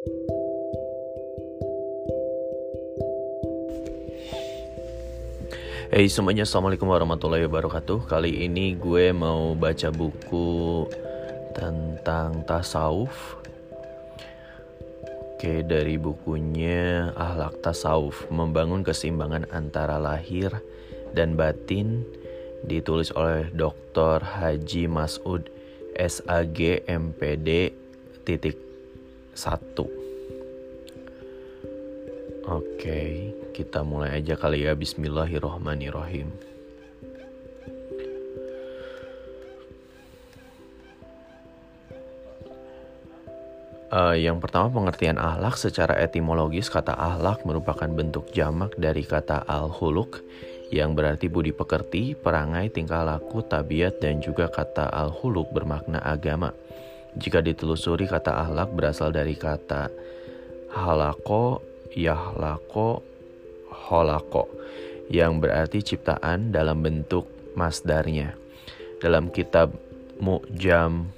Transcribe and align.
Hey 0.00 0.08
semuanya, 6.08 6.48
Assalamualaikum 6.48 6.88
warahmatullahi 6.88 7.44
wabarakatuh 7.44 8.08
Kali 8.08 8.48
ini 8.48 8.80
gue 8.80 9.12
mau 9.12 9.52
baca 9.52 9.92
buku 9.92 10.88
tentang 11.52 12.48
tasawuf 12.48 13.36
Oke, 15.36 15.60
dari 15.68 16.00
bukunya 16.00 17.12
Ahlak 17.12 17.60
Tasawuf 17.60 18.24
Membangun 18.32 18.80
keseimbangan 18.80 19.52
antara 19.52 20.00
lahir 20.00 20.64
dan 21.12 21.36
batin 21.36 22.08
Ditulis 22.64 23.12
oleh 23.12 23.52
Dr. 23.52 24.24
Haji 24.24 24.88
Masud 24.88 25.52
SAG 25.92 26.88
MPD 26.88 27.76
titik 28.24 28.69
1 29.40 29.56
Oke, 32.50 33.32
kita 33.56 33.80
mulai 33.80 34.20
aja 34.20 34.36
kali 34.36 34.68
ya. 34.68 34.76
Bismillahirrohmanirrohim. 34.76 36.28
Uh, 43.90 44.12
yang 44.14 44.38
pertama 44.44 44.68
pengertian 44.68 45.16
ahlak 45.16 45.56
secara 45.56 45.96
etimologis 45.98 46.68
kata 46.68 46.92
ahlak 46.92 47.40
merupakan 47.48 47.88
bentuk 47.88 48.28
jamak 48.36 48.76
dari 48.76 49.02
kata 49.08 49.48
al-huluk 49.48 50.20
yang 50.68 50.92
berarti 50.92 51.26
budi 51.32 51.50
pekerti, 51.50 52.12
perangai, 52.12 52.70
tingkah 52.70 53.02
laku, 53.02 53.40
tabiat 53.42 54.04
dan 54.04 54.20
juga 54.20 54.52
kata 54.52 54.92
al-huluk 54.92 55.48
bermakna 55.50 55.98
agama. 56.04 56.54
Jika 57.18 57.42
ditelusuri 57.42 58.06
kata 58.06 58.46
ahlak 58.46 58.70
berasal 58.70 59.10
dari 59.10 59.34
kata 59.34 59.90
halako 60.70 61.58
yahlako 61.90 63.02
holako 63.66 64.46
yang 65.10 65.42
berarti 65.42 65.82
ciptaan 65.82 66.54
dalam 66.54 66.86
bentuk 66.86 67.26
masdarnya. 67.58 68.38
Dalam 69.02 69.34
kitab 69.34 69.74
Mu'jam 70.22 71.10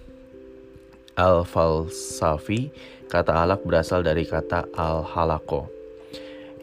Al-Falsafi, 1.13 2.73
kata 3.13 3.45
alak 3.45 3.61
berasal 3.69 4.01
dari 4.01 4.25
kata 4.25 4.65
al-halako. 4.73 5.69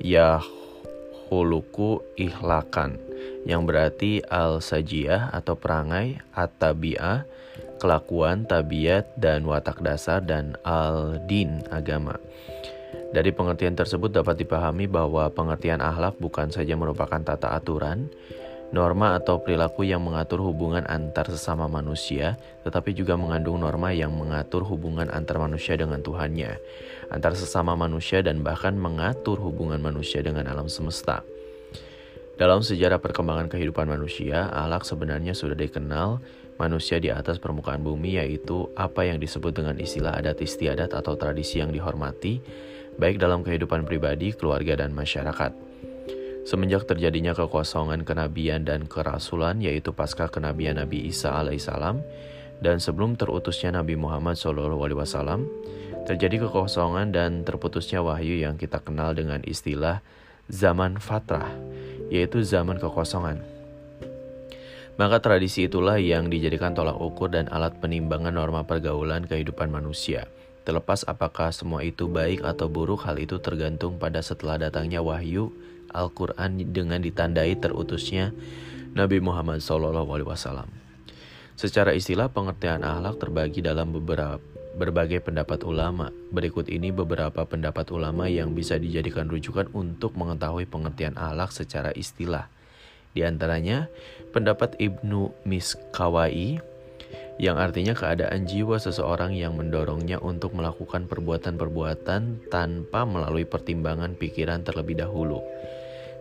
Yahuluku 0.01 2.01
ihlakan, 2.17 2.97
yang 3.45 3.69
berarti 3.69 4.25
al-sajiyah 4.25 5.29
atau 5.29 5.53
perangai, 5.53 6.17
at-tabi'ah, 6.33 7.29
kelakuan, 7.79 8.43
tabiat, 8.43 9.07
dan 9.15 9.47
watak 9.47 9.79
dasar, 9.79 10.19
dan 10.19 10.59
al-din, 10.67 11.63
agama. 11.71 12.19
Dari 13.09 13.33
pengertian 13.33 13.73
tersebut 13.73 14.13
dapat 14.13 14.37
dipahami 14.37 14.85
bahwa 14.85 15.25
pengertian 15.33 15.81
akhlak 15.81 16.19
bukan 16.21 16.53
saja 16.53 16.77
merupakan 16.77 17.17
tata 17.17 17.57
aturan, 17.57 18.05
norma 18.69 19.17
atau 19.17 19.41
perilaku 19.41 19.81
yang 19.81 20.05
mengatur 20.05 20.45
hubungan 20.45 20.85
antar 20.85 21.25
sesama 21.25 21.65
manusia, 21.65 22.37
tetapi 22.61 22.93
juga 22.93 23.17
mengandung 23.17 23.65
norma 23.65 23.89
yang 23.89 24.13
mengatur 24.13 24.61
hubungan 24.61 25.09
antar 25.09 25.41
manusia 25.41 25.73
dengan 25.73 26.05
Tuhannya, 26.05 26.61
antar 27.09 27.33
sesama 27.33 27.73
manusia 27.73 28.21
dan 28.21 28.45
bahkan 28.45 28.77
mengatur 28.77 29.41
hubungan 29.41 29.81
manusia 29.81 30.21
dengan 30.21 30.45
alam 30.45 30.69
semesta. 30.69 31.25
Dalam 32.39 32.63
sejarah 32.63 33.03
perkembangan 33.03 33.51
kehidupan 33.51 33.89
manusia, 33.89 34.47
akhlak 34.53 34.87
sebenarnya 34.87 35.35
sudah 35.35 35.59
dikenal 35.59 36.23
manusia 36.59 36.99
di 36.99 37.07
atas 37.07 37.39
permukaan 37.39 37.81
bumi 37.81 38.19
yaitu 38.19 38.67
apa 38.75 39.07
yang 39.07 39.17
disebut 39.17 39.55
dengan 39.55 39.79
istilah 39.79 40.13
adat 40.19 40.43
istiadat 40.43 40.91
atau 40.91 41.15
tradisi 41.15 41.63
yang 41.63 41.71
dihormati 41.71 42.43
baik 42.99 43.15
dalam 43.15 43.41
kehidupan 43.47 43.87
pribadi, 43.87 44.35
keluarga, 44.35 44.83
dan 44.83 44.91
masyarakat. 44.91 45.55
Semenjak 46.43 46.83
terjadinya 46.83 47.31
kekosongan 47.31 48.03
kenabian 48.03 48.67
dan 48.67 48.85
kerasulan, 48.91 49.63
yaitu 49.63 49.95
pasca 49.95 50.27
kenabian 50.27 50.75
Nabi 50.75 51.07
Isa 51.07 51.31
alaihissalam, 51.31 52.03
dan 52.59 52.83
sebelum 52.83 53.15
terutusnya 53.15 53.71
Nabi 53.71 53.95
Muhammad 53.95 54.35
SAW, 54.35 55.47
terjadi 56.03 56.49
kekosongan 56.49 57.15
dan 57.15 57.47
terputusnya 57.47 58.03
wahyu 58.03 58.43
yang 58.43 58.59
kita 58.59 58.83
kenal 58.83 59.15
dengan 59.15 59.39
istilah 59.47 60.03
zaman 60.51 60.99
fatrah, 60.99 61.53
yaitu 62.11 62.43
zaman 62.43 62.75
kekosongan. 62.81 63.58
Maka 64.99 65.23
tradisi 65.23 65.71
itulah 65.71 65.95
yang 65.95 66.27
dijadikan 66.27 66.75
tolak 66.75 66.99
ukur 66.99 67.31
dan 67.31 67.47
alat 67.47 67.79
penimbangan 67.79 68.35
norma 68.35 68.67
pergaulan 68.67 69.23
kehidupan 69.23 69.71
manusia– 69.71 70.27
Terlepas 70.69 71.01
apakah 71.09 71.49
semua 71.49 71.81
itu 71.81 72.05
baik 72.05 72.45
atau 72.45 72.69
buruk, 72.69 73.01
hal 73.09 73.17
itu 73.17 73.41
tergantung 73.41 73.97
pada 73.97 74.21
setelah 74.21 74.61
datangnya 74.61 75.01
wahyu 75.01 75.49
Al-Quran 75.89 76.61
dengan 76.69 77.01
ditandai 77.01 77.57
terutusnya 77.57 78.29
Nabi 78.93 79.17
Muhammad 79.17 79.65
SAW. 79.65 80.69
Secara 81.57 81.97
istilah 81.97 82.29
pengertian 82.29 82.85
akhlak 82.85 83.17
terbagi 83.17 83.65
dalam 83.65 83.89
beberapa 83.97 84.37
berbagai 84.77 85.25
pendapat 85.25 85.65
ulama. 85.65 86.13
Berikut 86.29 86.69
ini 86.69 86.93
beberapa 86.93 87.43
pendapat 87.49 87.89
ulama 87.89 88.29
yang 88.29 88.53
bisa 88.53 88.77
dijadikan 88.77 89.25
rujukan 89.25 89.73
untuk 89.73 90.13
mengetahui 90.13 90.69
pengertian 90.69 91.17
akhlak 91.17 91.49
secara 91.49 91.89
istilah. 91.97 92.45
Di 93.09 93.25
antaranya, 93.25 93.89
pendapat 94.29 94.77
Ibnu 94.77 95.33
Miskawai 95.45 96.61
yang 97.39 97.55
artinya 97.55 97.95
keadaan 97.95 98.43
jiwa 98.43 98.75
seseorang 98.75 99.31
yang 99.31 99.55
mendorongnya 99.55 100.19
untuk 100.19 100.51
melakukan 100.51 101.07
perbuatan-perbuatan 101.07 102.51
tanpa 102.51 103.07
melalui 103.07 103.47
pertimbangan 103.47 104.19
pikiran 104.19 104.67
terlebih 104.67 104.99
dahulu. 104.99 105.39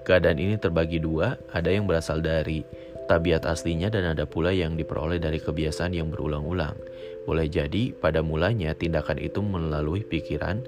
Keadaan 0.06 0.38
ini 0.38 0.56
terbagi 0.56 1.02
dua, 1.02 1.36
ada 1.50 1.68
yang 1.68 1.90
berasal 1.90 2.22
dari 2.22 2.62
tabiat 3.10 3.44
aslinya 3.50 3.90
dan 3.90 4.14
ada 4.14 4.24
pula 4.30 4.54
yang 4.54 4.78
diperoleh 4.78 5.18
dari 5.18 5.42
kebiasaan 5.42 5.92
yang 5.92 6.08
berulang-ulang. 6.08 6.78
Boleh 7.26 7.50
jadi 7.50 7.92
pada 7.92 8.22
mulanya 8.22 8.72
tindakan 8.72 9.18
itu 9.18 9.42
melalui 9.42 10.06
pikiran 10.06 10.64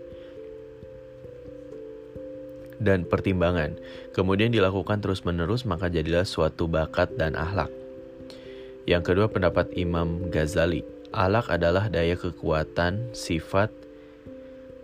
dan 2.81 3.05
pertimbangan, 3.05 3.77
kemudian 4.17 4.51
dilakukan 4.51 5.05
terus-menerus 5.05 5.69
maka 5.69 5.93
jadilah 5.93 6.25
suatu 6.25 6.67
bakat 6.67 7.13
dan 7.21 7.37
akhlak. 7.37 7.71
Yang 8.89 9.13
kedua 9.13 9.27
pendapat 9.29 9.71
Imam 9.77 10.33
Ghazali. 10.33 10.83
Alak 11.11 11.51
adalah 11.51 11.91
daya 11.91 12.15
kekuatan, 12.15 13.13
sifat 13.13 13.71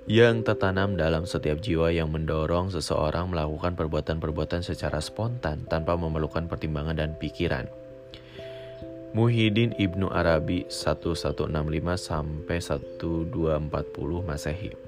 yang 0.06 0.46
tertanam 0.46 0.94
dalam 0.94 1.26
setiap 1.26 1.58
jiwa 1.58 1.90
yang 1.90 2.14
mendorong 2.14 2.70
seseorang 2.70 3.26
melakukan 3.26 3.74
perbuatan-perbuatan 3.74 4.62
secara 4.62 5.02
spontan 5.02 5.66
tanpa 5.66 5.98
memerlukan 5.98 6.46
pertimbangan 6.46 6.94
dan 6.94 7.10
pikiran. 7.18 7.66
Muhyiddin 9.14 9.74
Ibnu 9.74 10.06
Arabi 10.12 10.68
1165 10.70 11.50
sampai 11.98 12.58
1240 12.62 14.28
Masehi. 14.28 14.85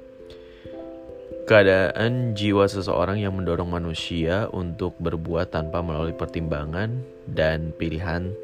Keadaan 1.49 2.37
jiwa 2.37 2.69
seseorang 2.69 3.25
yang 3.25 3.33
mendorong 3.33 3.73
manusia 3.73 4.53
untuk 4.53 5.01
berbuat 5.01 5.49
tanpa 5.49 5.81
melalui 5.81 6.13
pertimbangan 6.13 7.01
dan 7.25 7.73
pilihan 7.73 8.37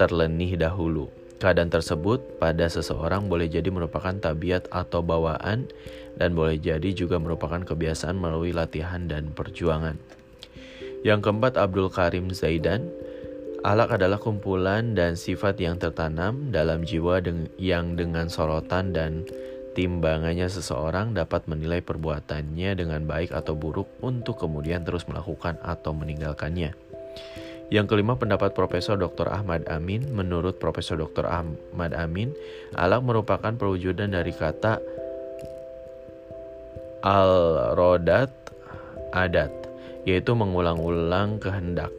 terlenih 0.00 0.56
dahulu. 0.56 1.12
Keadaan 1.36 1.68
tersebut 1.68 2.40
pada 2.40 2.64
seseorang 2.72 3.28
boleh 3.28 3.44
jadi 3.44 3.68
merupakan 3.68 4.16
tabiat 4.16 4.72
atau 4.72 5.04
bawaan 5.04 5.68
dan 6.16 6.32
boleh 6.32 6.56
jadi 6.56 6.96
juga 6.96 7.20
merupakan 7.20 7.60
kebiasaan 7.60 8.16
melalui 8.16 8.56
latihan 8.56 9.04
dan 9.04 9.28
perjuangan. 9.36 10.00
Yang 11.04 11.28
keempat 11.28 11.60
Abdul 11.60 11.92
Karim 11.92 12.32
Zaidan 12.32 12.88
Alak 13.62 13.94
adalah 14.00 14.18
kumpulan 14.18 14.98
dan 14.98 15.14
sifat 15.14 15.54
yang 15.60 15.78
tertanam 15.78 16.50
dalam 16.50 16.82
jiwa 16.82 17.22
yang 17.60 17.94
dengan 17.94 18.26
sorotan 18.26 18.90
dan 18.90 19.22
timbangannya 19.72 20.48
seseorang 20.48 21.16
dapat 21.16 21.48
menilai 21.48 21.80
perbuatannya 21.80 22.76
dengan 22.76 23.04
baik 23.08 23.32
atau 23.32 23.56
buruk 23.56 23.88
untuk 24.04 24.40
kemudian 24.40 24.84
terus 24.84 25.08
melakukan 25.08 25.56
atau 25.64 25.96
meninggalkannya. 25.96 26.76
Yang 27.72 27.86
kelima 27.88 28.20
pendapat 28.20 28.52
Profesor 28.52 29.00
Dr. 29.00 29.32
Ahmad 29.32 29.64
Amin. 29.72 30.04
Menurut 30.12 30.60
Profesor 30.60 31.00
Dr. 31.00 31.24
Ahmad 31.24 31.96
Amin, 31.96 32.36
alak 32.76 33.00
merupakan 33.00 33.56
perwujudan 33.56 34.12
dari 34.12 34.36
kata 34.36 34.76
al-rodat 37.00 38.28
adat, 39.12 39.52
yaitu 40.08 40.32
mengulang-ulang 40.36 41.40
kehendak. 41.40 41.92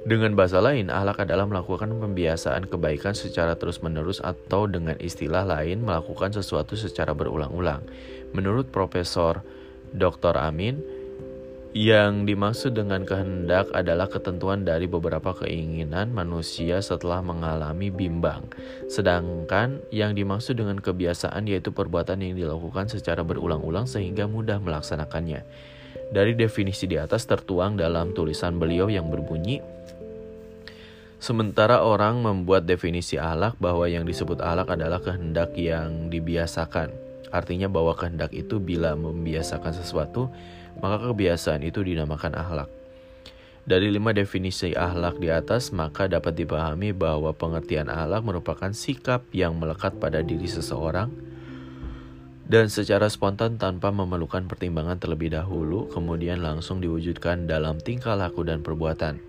Dengan 0.00 0.32
bahasa 0.32 0.64
lain, 0.64 0.88
alak 0.88 1.28
adalah 1.28 1.44
melakukan 1.44 1.92
pembiasaan 1.92 2.72
kebaikan 2.72 3.12
secara 3.12 3.52
terus-menerus 3.60 4.24
atau 4.24 4.64
dengan 4.64 4.96
istilah 4.96 5.44
lain 5.44 5.84
melakukan 5.84 6.32
sesuatu 6.32 6.72
secara 6.72 7.12
berulang-ulang. 7.12 7.84
Menurut 8.32 8.72
Profesor 8.72 9.44
Dr. 9.92 10.40
Amin, 10.40 10.80
Yang 11.70 12.26
dimaksud 12.26 12.72
dengan 12.74 13.06
kehendak 13.06 13.70
adalah 13.70 14.10
ketentuan 14.10 14.66
dari 14.66 14.90
beberapa 14.90 15.30
keinginan 15.38 16.10
manusia 16.10 16.82
setelah 16.82 17.22
mengalami 17.22 17.94
bimbang. 17.94 18.50
Sedangkan 18.90 19.78
yang 19.94 20.18
dimaksud 20.18 20.58
dengan 20.58 20.82
kebiasaan 20.82 21.46
yaitu 21.46 21.70
perbuatan 21.70 22.26
yang 22.26 22.34
dilakukan 22.34 22.90
secara 22.90 23.22
berulang-ulang 23.22 23.86
sehingga 23.86 24.26
mudah 24.26 24.58
melaksanakannya. 24.58 25.46
Dari 26.10 26.34
definisi 26.34 26.90
di 26.90 26.98
atas 26.98 27.26
tertuang 27.26 27.78
dalam 27.78 28.10
tulisan 28.14 28.58
beliau 28.58 28.90
yang 28.90 29.06
berbunyi, 29.08 29.62
Sementara 31.20 31.84
orang 31.84 32.24
membuat 32.24 32.64
definisi 32.64 33.20
alak 33.20 33.60
bahwa 33.60 33.84
yang 33.84 34.08
disebut 34.08 34.40
alak 34.40 34.72
adalah 34.72 35.04
kehendak 35.04 35.52
yang 35.52 36.08
dibiasakan. 36.08 36.88
Artinya 37.28 37.68
bahwa 37.68 37.92
kehendak 37.92 38.32
itu 38.32 38.56
bila 38.56 38.96
membiasakan 38.96 39.76
sesuatu, 39.76 40.32
maka 40.80 41.12
kebiasaan 41.12 41.60
itu 41.60 41.84
dinamakan 41.84 42.32
ahlak. 42.32 42.72
Dari 43.68 43.92
lima 43.92 44.16
definisi 44.16 44.72
ahlak 44.72 45.20
di 45.20 45.28
atas, 45.28 45.76
maka 45.76 46.08
dapat 46.08 46.40
dipahami 46.40 46.96
bahwa 46.96 47.36
pengertian 47.36 47.92
ahlak 47.92 48.24
merupakan 48.24 48.72
sikap 48.72 49.20
yang 49.36 49.60
melekat 49.60 50.00
pada 50.00 50.24
diri 50.24 50.48
seseorang 50.48 51.12
dan 52.50 52.66
secara 52.66 53.06
spontan 53.06 53.62
tanpa 53.62 53.94
memerlukan 53.94 54.50
pertimbangan 54.50 54.98
terlebih 54.98 55.30
dahulu, 55.30 55.86
kemudian 55.86 56.42
langsung 56.42 56.82
diwujudkan 56.82 57.46
dalam 57.46 57.78
tingkah 57.78 58.18
laku 58.18 58.42
dan 58.42 58.58
perbuatan. 58.58 59.22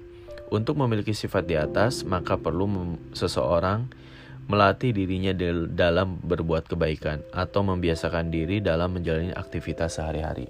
Untuk 0.49 0.81
memiliki 0.81 1.13
sifat 1.13 1.45
di 1.45 1.53
atas, 1.53 2.01
maka 2.01 2.33
perlu 2.33 2.97
seseorang 3.13 3.85
melatih 4.49 4.89
dirinya 4.89 5.37
dalam 5.69 6.17
berbuat 6.17 6.65
kebaikan 6.65 7.21
atau 7.29 7.61
membiasakan 7.61 8.33
diri 8.33 8.57
dalam 8.57 8.97
menjalani 8.97 9.37
aktivitas 9.37 10.01
sehari-hari. 10.01 10.49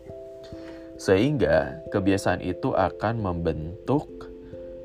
Sehingga 0.95 1.83
kebiasaan 1.91 2.39
itu 2.39 2.71
akan 2.71 3.19
membentuk 3.19 4.31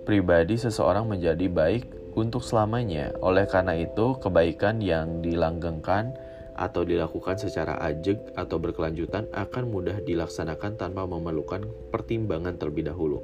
pribadi 0.03 0.59
seseorang 0.59 1.07
menjadi 1.07 1.47
baik 1.47 1.87
untuk 2.19 2.43
selamanya. 2.43 3.15
Oleh 3.23 3.47
karena 3.47 3.79
itu, 3.79 4.19
kebaikan 4.19 4.83
yang 4.83 5.23
dilanggengkan 5.23 6.26
atau 6.57 6.83
dilakukan 6.83 7.37
secara 7.37 7.77
ajeg 7.85 8.33
atau 8.33 8.57
berkelanjutan 8.57 9.29
akan 9.31 9.65
mudah 9.69 10.01
dilaksanakan 10.01 10.81
tanpa 10.81 11.05
memerlukan 11.05 11.69
pertimbangan 11.93 12.57
terlebih 12.57 12.89
dahulu. 12.89 13.21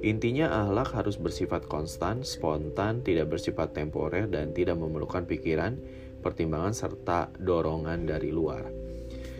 Intinya 0.00 0.64
ahlak 0.64 0.94
harus 0.94 1.18
bersifat 1.18 1.66
konstan, 1.68 2.22
spontan, 2.24 3.04
tidak 3.04 3.34
bersifat 3.34 3.74
temporer 3.76 4.30
dan 4.30 4.54
tidak 4.56 4.78
memerlukan 4.78 5.26
pikiran, 5.26 5.76
pertimbangan 6.24 6.72
serta 6.72 7.28
dorongan 7.36 8.06
dari 8.06 8.30
luar. 8.32 8.64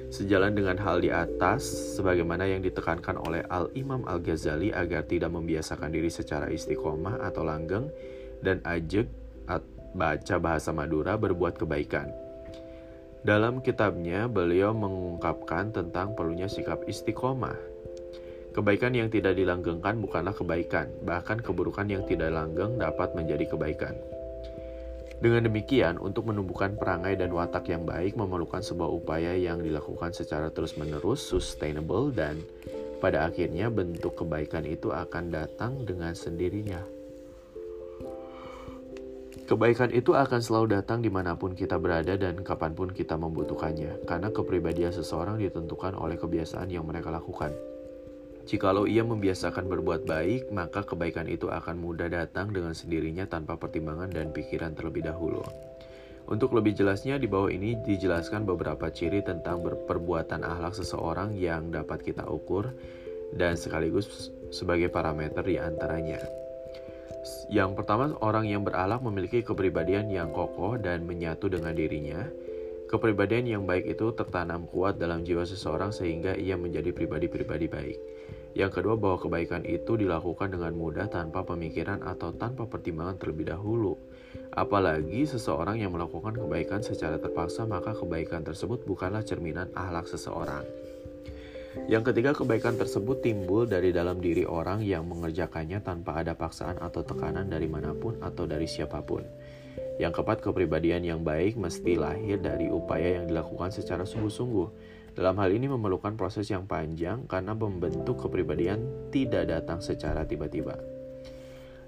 Sejalan 0.08 0.56
dengan 0.56 0.81
hal 0.81 1.04
di 1.04 1.12
atas, 1.12 1.64
sebagaimana 1.94 2.49
yang 2.49 2.64
ditekankan 2.64 3.20
oleh 3.22 3.44
Al-Imam 3.46 4.08
Al-Ghazali 4.08 4.72
agar 4.72 5.04
tidak 5.04 5.31
membiasakan 5.31 5.93
diri 5.93 6.08
secara 6.08 6.49
istiqomah 6.49 7.22
atau 7.22 7.44
langgeng 7.44 7.93
dan 8.40 8.58
ajek 8.64 9.06
baca 9.94 10.37
bahasa 10.40 10.70
Madura 10.75 11.16
berbuat 11.16 11.56
kebaikan. 11.61 12.27
Dalam 13.26 13.62
kitabnya, 13.64 14.30
beliau 14.30 14.70
mengungkapkan 14.74 15.74
tentang 15.74 16.14
perlunya 16.14 16.46
sikap 16.46 16.86
istiqomah 16.86 17.78
Kebaikan 18.58 18.90
yang 18.90 19.06
tidak 19.06 19.38
dilanggengkan 19.38 20.02
bukanlah 20.02 20.34
kebaikan, 20.34 20.90
bahkan 21.06 21.38
keburukan 21.38 21.86
yang 21.86 22.02
tidak 22.10 22.34
langgeng 22.34 22.74
dapat 22.74 23.14
menjadi 23.14 23.54
kebaikan. 23.54 23.94
Dengan 25.22 25.46
demikian, 25.46 25.94
untuk 26.02 26.26
menumbuhkan 26.26 26.74
perangai 26.74 27.14
dan 27.14 27.30
watak 27.30 27.70
yang 27.70 27.86
baik 27.86 28.18
memerlukan 28.18 28.58
sebuah 28.58 28.90
upaya 28.90 29.38
yang 29.38 29.62
dilakukan 29.62 30.10
secara 30.10 30.50
terus-menerus, 30.50 31.22
sustainable, 31.22 32.10
dan 32.10 32.42
pada 32.98 33.30
akhirnya 33.30 33.70
bentuk 33.70 34.18
kebaikan 34.18 34.66
itu 34.66 34.90
akan 34.90 35.30
datang 35.30 35.86
dengan 35.86 36.18
sendirinya. 36.18 36.97
Kebaikan 39.48 39.88
itu 39.96 40.12
akan 40.12 40.44
selalu 40.44 40.76
datang 40.76 41.00
di 41.00 41.08
mana 41.08 41.32
pun 41.32 41.56
kita 41.56 41.80
berada 41.80 42.20
dan 42.20 42.44
kapan 42.44 42.76
pun 42.76 42.92
kita 42.92 43.16
membutuhkannya, 43.16 44.04
karena 44.04 44.28
kepribadian 44.28 44.92
seseorang 44.92 45.40
ditentukan 45.40 45.96
oleh 45.96 46.20
kebiasaan 46.20 46.68
yang 46.68 46.84
mereka 46.84 47.08
lakukan. 47.08 47.56
Jikalau 48.44 48.84
ia 48.84 49.00
membiasakan 49.08 49.64
berbuat 49.72 50.04
baik, 50.04 50.52
maka 50.52 50.84
kebaikan 50.84 51.32
itu 51.32 51.48
akan 51.48 51.80
mudah 51.80 52.12
datang 52.12 52.52
dengan 52.52 52.76
sendirinya 52.76 53.24
tanpa 53.24 53.56
pertimbangan 53.56 54.12
dan 54.12 54.36
pikiran 54.36 54.76
terlebih 54.76 55.08
dahulu. 55.08 55.40
Untuk 56.28 56.52
lebih 56.52 56.76
jelasnya, 56.76 57.16
di 57.16 57.24
bawah 57.24 57.48
ini 57.48 57.72
dijelaskan 57.88 58.44
beberapa 58.44 58.92
ciri 58.92 59.24
tentang 59.24 59.64
perbuatan 59.64 60.44
akhlak 60.44 60.76
seseorang 60.76 61.32
yang 61.32 61.72
dapat 61.72 62.04
kita 62.04 62.28
ukur 62.28 62.68
dan 63.32 63.56
sekaligus 63.56 64.28
sebagai 64.52 64.92
parameter 64.92 65.40
di 65.40 65.56
antaranya. 65.56 66.47
Yang 67.50 67.82
pertama, 67.82 68.14
orang 68.22 68.46
yang 68.46 68.62
berakhlak 68.62 69.02
memiliki 69.02 69.42
kepribadian 69.42 70.08
yang 70.12 70.30
kokoh 70.30 70.78
dan 70.78 71.04
menyatu 71.04 71.50
dengan 71.50 71.74
dirinya. 71.74 72.26
Kepribadian 72.88 73.44
yang 73.44 73.62
baik 73.68 73.84
itu 73.84 74.16
tertanam 74.16 74.64
kuat 74.64 74.96
dalam 74.96 75.20
jiwa 75.20 75.44
seseorang 75.44 75.92
sehingga 75.92 76.32
ia 76.32 76.56
menjadi 76.56 76.88
pribadi-pribadi 76.96 77.68
baik. 77.68 77.98
Yang 78.56 78.80
kedua, 78.80 78.96
bahwa 78.96 79.20
kebaikan 79.20 79.62
itu 79.68 80.00
dilakukan 80.00 80.56
dengan 80.56 80.72
mudah 80.72 81.06
tanpa 81.12 81.44
pemikiran 81.44 82.00
atau 82.00 82.32
tanpa 82.32 82.64
pertimbangan 82.64 83.20
terlebih 83.20 83.52
dahulu. 83.52 84.00
Apalagi 84.56 85.28
seseorang 85.28 85.76
yang 85.76 85.92
melakukan 85.92 86.32
kebaikan 86.32 86.80
secara 86.80 87.20
terpaksa, 87.20 87.68
maka 87.68 87.92
kebaikan 87.92 88.40
tersebut 88.40 88.88
bukanlah 88.88 89.20
cerminan 89.20 89.68
ahlak 89.76 90.08
seseorang. 90.08 90.64
Yang 91.86 92.10
ketiga, 92.10 92.34
kebaikan 92.34 92.75
tersebut 92.75 93.22
timbul 93.22 93.69
dari 93.69 93.94
dalam 93.94 94.19
diri 94.19 94.42
orang 94.42 94.82
yang 94.82 95.06
mengerjakannya 95.06 95.78
tanpa 95.84 96.19
ada 96.19 96.34
paksaan 96.34 96.82
atau 96.82 97.06
tekanan 97.06 97.46
dari 97.46 97.70
mana 97.70 97.94
pun 97.94 98.19
atau 98.19 98.48
dari 98.48 98.66
siapa 98.66 98.98
pun. 99.06 99.22
Yang 100.02 100.19
keempat, 100.19 100.42
kepribadian 100.42 101.06
yang 101.06 101.20
baik 101.22 101.54
mesti 101.54 101.94
lahir 101.94 102.42
dari 102.42 102.66
upaya 102.66 103.22
yang 103.22 103.30
dilakukan 103.30 103.70
secara 103.70 104.02
sungguh-sungguh. 104.02 104.69
Dalam 105.19 105.34
hal 105.42 105.50
ini 105.50 105.66
memerlukan 105.66 106.14
proses 106.14 106.46
yang 106.46 106.66
panjang 106.70 107.26
karena 107.26 107.50
membentuk 107.50 108.22
kepribadian 108.22 109.10
tidak 109.10 109.50
datang 109.50 109.82
secara 109.82 110.22
tiba-tiba. 110.22 110.78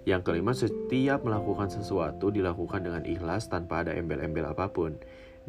Yang 0.03 0.23
kelima, 0.27 0.51
setiap 0.51 1.23
melakukan 1.23 1.71
sesuatu 1.71 2.35
dilakukan 2.35 2.83
dengan 2.83 3.07
ikhlas 3.07 3.47
tanpa 3.47 3.87
ada 3.87 3.95
embel-embel 3.95 4.49
apa 4.49 4.67
pun. 4.73 4.99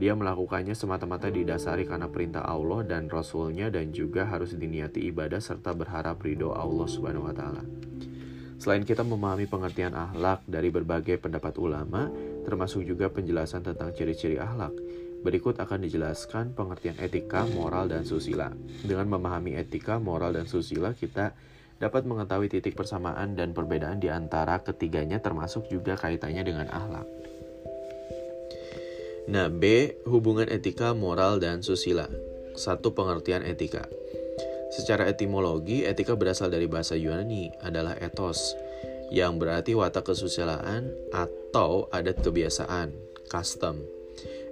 Dia 0.01 0.17
melakukannya 0.17 0.73
semata-mata 0.73 1.29
didasari 1.29 1.85
karena 1.85 2.09
perintah 2.09 2.41
Allah 2.41 2.81
dan 2.81 3.05
Rasulnya 3.05 3.69
dan 3.69 3.93
juga 3.93 4.25
harus 4.25 4.57
diniati 4.57 5.05
ibadah 5.13 5.37
serta 5.37 5.77
berharap 5.77 6.17
ridho 6.25 6.57
Allah 6.57 6.89
Subhanahu 6.89 7.29
wa 7.29 7.35
Ta'ala. 7.37 7.61
Selain 8.57 8.81
kita 8.81 9.05
memahami 9.05 9.45
pengertian 9.45 9.93
akhlak 9.93 10.41
dari 10.49 10.73
berbagai 10.73 11.21
pendapat 11.21 11.53
ulama, 11.61 12.09
termasuk 12.41 12.81
juga 12.81 13.13
penjelasan 13.13 13.61
tentang 13.61 13.93
ciri-ciri 13.93 14.41
akhlak. 14.41 14.73
Berikut 15.21 15.61
akan 15.61 15.85
dijelaskan 15.85 16.57
pengertian 16.57 16.97
etika, 16.97 17.45
moral, 17.53 17.85
dan 17.85 18.01
susila. 18.01 18.49
Dengan 18.81 19.05
memahami 19.05 19.53
etika, 19.53 20.01
moral, 20.01 20.33
dan 20.33 20.49
susila, 20.49 20.97
kita 20.97 21.37
dapat 21.77 22.09
mengetahui 22.09 22.49
titik 22.49 22.73
persamaan 22.73 23.37
dan 23.37 23.53
perbedaan 23.53 24.01
di 24.01 24.09
antara 24.09 24.65
ketiganya 24.65 25.21
termasuk 25.21 25.69
juga 25.69 25.93
kaitannya 25.93 26.41
dengan 26.41 26.73
akhlak. 26.73 27.20
Nah, 29.29 29.53
B. 29.53 29.93
Hubungan 30.09 30.49
etika, 30.49 30.97
moral, 30.97 31.37
dan 31.37 31.61
susila. 31.61 32.09
Satu 32.57 32.97
pengertian 32.97 33.45
etika. 33.45 33.85
Secara 34.71 35.05
etimologi, 35.11 35.83
etika 35.83 36.15
berasal 36.15 36.49
dari 36.49 36.65
bahasa 36.65 36.95
Yunani 36.95 37.51
adalah 37.59 37.93
ethos, 37.99 38.55
yang 39.11 39.35
berarti 39.35 39.75
watak 39.75 40.09
kesusilaan 40.15 40.95
atau 41.11 41.91
adat 41.91 42.23
kebiasaan, 42.23 42.95
custom. 43.27 43.83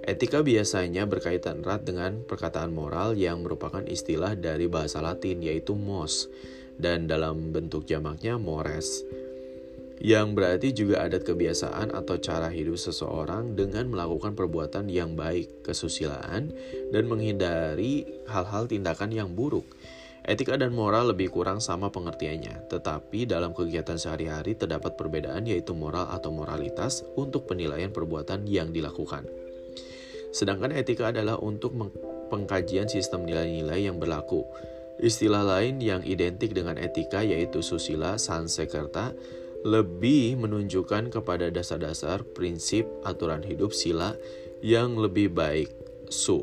Etika 0.04 0.44
biasanya 0.44 1.08
berkaitan 1.08 1.64
erat 1.64 1.84
dengan 1.84 2.24
perkataan 2.24 2.72
moral 2.72 3.16
yang 3.16 3.44
merupakan 3.44 3.84
istilah 3.84 4.36
dari 4.36 4.64
bahasa 4.68 5.00
Latin 5.04 5.44
yaitu 5.44 5.76
mos 5.76 6.28
dan 6.80 7.04
dalam 7.04 7.52
bentuk 7.52 7.84
jamaknya 7.84 8.40
mores 8.40 9.04
yang 10.00 10.32
berarti 10.32 10.72
juga 10.72 11.04
adat 11.04 11.28
kebiasaan 11.28 11.92
atau 11.92 12.16
cara 12.16 12.48
hidup 12.48 12.80
seseorang 12.80 13.52
dengan 13.52 13.92
melakukan 13.92 14.32
perbuatan 14.32 14.88
yang 14.88 15.12
baik, 15.12 15.60
kesusilaan, 15.60 16.56
dan 16.88 17.04
menghindari 17.04 18.08
hal-hal 18.24 18.64
tindakan 18.64 19.12
yang 19.12 19.36
buruk. 19.36 19.68
Etika 20.24 20.56
dan 20.56 20.72
moral 20.72 21.12
lebih 21.12 21.28
kurang 21.28 21.60
sama 21.60 21.92
pengertiannya, 21.92 22.72
tetapi 22.72 23.28
dalam 23.28 23.52
kegiatan 23.52 24.00
sehari-hari 24.00 24.56
terdapat 24.56 24.96
perbedaan 24.96 25.44
yaitu 25.44 25.76
moral 25.76 26.08
atau 26.08 26.32
moralitas 26.32 27.04
untuk 27.20 27.44
penilaian 27.44 27.92
perbuatan 27.92 28.48
yang 28.48 28.72
dilakukan. 28.72 29.28
Sedangkan 30.32 30.72
etika 30.72 31.12
adalah 31.12 31.36
untuk 31.36 31.76
pengkajian 32.32 32.88
sistem 32.88 33.28
nilai-nilai 33.28 33.84
yang 33.84 34.00
berlaku. 34.00 34.48
Istilah 35.00 35.44
lain 35.44 35.80
yang 35.80 36.04
identik 36.04 36.52
dengan 36.52 36.76
etika 36.76 37.24
yaitu 37.24 37.64
susila 37.64 38.20
sansekerta 38.20 39.16
lebih 39.60 40.40
menunjukkan 40.40 41.12
kepada 41.12 41.52
dasar-dasar 41.52 42.24
prinsip 42.24 42.88
aturan 43.04 43.44
hidup 43.44 43.76
sila 43.76 44.16
yang 44.64 44.96
lebih 44.96 45.32
baik 45.32 45.68
su 46.08 46.40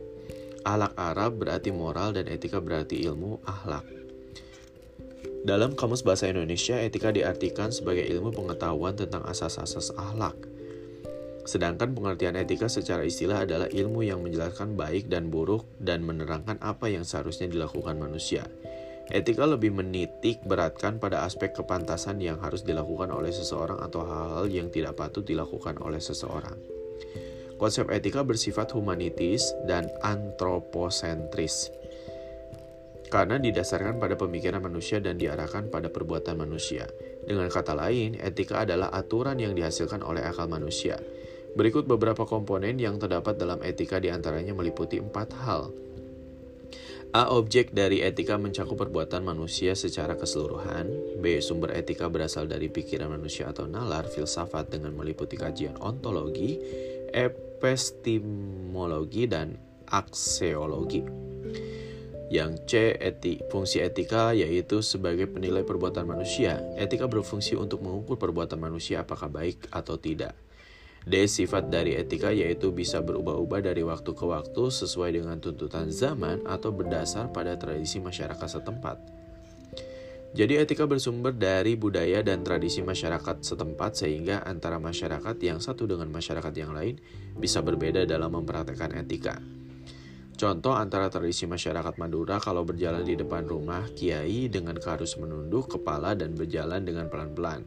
Ahlak 0.68 1.00
Arab 1.00 1.40
berarti 1.40 1.72
moral 1.72 2.12
dan 2.12 2.28
etika 2.28 2.60
berarti 2.60 3.00
ilmu 3.08 3.40
ahlak. 3.48 3.88
Dalam 5.48 5.80
Kamus 5.80 6.04
Bahasa 6.04 6.28
Indonesia, 6.28 6.76
etika 6.76 7.08
diartikan 7.08 7.72
sebagai 7.72 8.04
ilmu 8.04 8.36
pengetahuan 8.36 9.00
tentang 9.00 9.24
asas-asas 9.24 9.96
akhlak. 9.96 10.36
Sedangkan 11.48 11.96
pengertian 11.96 12.36
etika 12.36 12.68
secara 12.68 13.08
istilah 13.08 13.48
adalah 13.48 13.72
ilmu 13.72 14.04
yang 14.04 14.20
menjelaskan 14.20 14.76
baik 14.76 15.08
dan 15.08 15.32
buruk 15.32 15.64
dan 15.80 16.04
menerangkan 16.04 16.60
apa 16.60 16.92
yang 16.92 17.08
seharusnya 17.08 17.48
dilakukan 17.48 17.96
manusia. 17.96 18.44
Etika 19.08 19.48
lebih 19.48 19.72
menitik 19.72 20.44
beratkan 20.44 21.00
pada 21.00 21.24
aspek 21.24 21.56
kepantasan 21.56 22.20
yang 22.20 22.44
harus 22.44 22.68
dilakukan 22.68 23.08
oleh 23.08 23.32
seseorang 23.32 23.80
atau 23.80 24.04
hal-hal 24.04 24.52
yang 24.52 24.68
tidak 24.68 25.00
patut 25.00 25.24
dilakukan 25.24 25.80
oleh 25.80 26.04
seseorang. 26.04 26.60
Konsep 27.56 27.88
etika 27.90 28.22
bersifat 28.22 28.76
humanitis 28.76 29.56
dan 29.66 29.88
antroposentris 30.04 31.72
karena 33.08 33.40
didasarkan 33.40 34.04
pada 34.04 34.20
pemikiran 34.20 34.60
manusia 34.60 35.00
dan 35.00 35.16
diarahkan 35.16 35.72
pada 35.72 35.88
perbuatan 35.88 36.36
manusia. 36.44 36.92
Dengan 37.24 37.48
kata 37.48 37.72
lain, 37.72 38.20
etika 38.20 38.68
adalah 38.68 38.92
aturan 38.92 39.40
yang 39.40 39.56
dihasilkan 39.56 40.04
oleh 40.04 40.24
akal 40.24 40.52
manusia. 40.52 41.00
Berikut 41.56 41.88
beberapa 41.88 42.28
komponen 42.28 42.76
yang 42.78 43.00
terdapat 43.00 43.40
dalam 43.40 43.64
etika 43.64 43.98
di 43.98 44.12
antaranya 44.12 44.52
meliputi 44.52 45.00
empat 45.00 45.30
hal. 45.48 45.72
A. 47.16 47.32
Objek 47.32 47.72
dari 47.72 48.04
etika 48.04 48.36
mencakup 48.36 48.84
perbuatan 48.84 49.24
manusia 49.24 49.80
secara 49.80 50.20
keseluruhan. 50.20 50.92
B. 51.24 51.40
Sumber 51.40 51.72
etika 51.72 52.12
berasal 52.12 52.52
dari 52.52 52.68
pikiran 52.68 53.08
manusia 53.08 53.48
atau 53.48 53.64
nalar, 53.64 54.12
filsafat 54.12 54.76
dengan 54.76 54.92
meliputi 54.92 55.40
kajian 55.40 55.80
ontologi, 55.80 56.60
epistemologi, 57.16 59.24
dan 59.24 59.56
akseologi. 59.88 61.08
Yang 62.28 62.52
C, 62.68 63.00
eti, 63.00 63.40
fungsi 63.48 63.80
etika 63.80 64.36
yaitu 64.36 64.84
sebagai 64.84 65.32
penilai 65.32 65.64
perbuatan 65.64 66.04
manusia. 66.04 66.60
Etika 66.76 67.08
berfungsi 67.08 67.56
untuk 67.56 67.88
mengukur 67.88 68.20
perbuatan 68.20 68.60
manusia 68.60 69.08
apakah 69.08 69.32
baik 69.32 69.72
atau 69.72 69.96
tidak. 69.96 70.36
D. 71.08 71.24
Sifat 71.24 71.72
dari 71.72 71.96
etika 71.96 72.36
yaitu 72.36 72.76
bisa 72.76 73.00
berubah-ubah 73.00 73.64
dari 73.64 73.80
waktu 73.80 74.12
ke 74.12 74.26
waktu 74.28 74.64
sesuai 74.68 75.16
dengan 75.16 75.40
tuntutan 75.40 75.88
zaman 75.88 76.44
atau 76.44 76.76
berdasar 76.76 77.32
pada 77.32 77.56
tradisi 77.56 78.04
masyarakat 78.04 78.60
setempat. 78.60 79.00
Jadi 80.36 80.60
etika 80.60 80.84
bersumber 80.84 81.32
dari 81.32 81.80
budaya 81.80 82.20
dan 82.20 82.44
tradisi 82.44 82.84
masyarakat 82.84 83.40
setempat 83.40 84.04
sehingga 84.04 84.44
antara 84.44 84.84
masyarakat 84.84 85.40
yang 85.40 85.64
satu 85.64 85.88
dengan 85.88 86.12
masyarakat 86.12 86.52
yang 86.60 86.76
lain 86.76 87.00
bisa 87.40 87.64
berbeda 87.64 88.04
dalam 88.04 88.36
mempraktekkan 88.36 88.92
etika. 89.00 89.40
Contoh 90.38 90.76
antara 90.76 91.08
tradisi 91.08 91.48
masyarakat 91.50 91.98
Madura 91.98 92.38
kalau 92.38 92.62
berjalan 92.62 93.02
di 93.02 93.18
depan 93.18 93.48
rumah 93.48 93.88
kiai 93.96 94.52
dengan 94.52 94.78
harus 94.78 95.16
menunduk 95.18 95.80
kepala 95.80 96.14
dan 96.14 96.36
berjalan 96.36 96.84
dengan 96.84 97.10
pelan-pelan. 97.10 97.66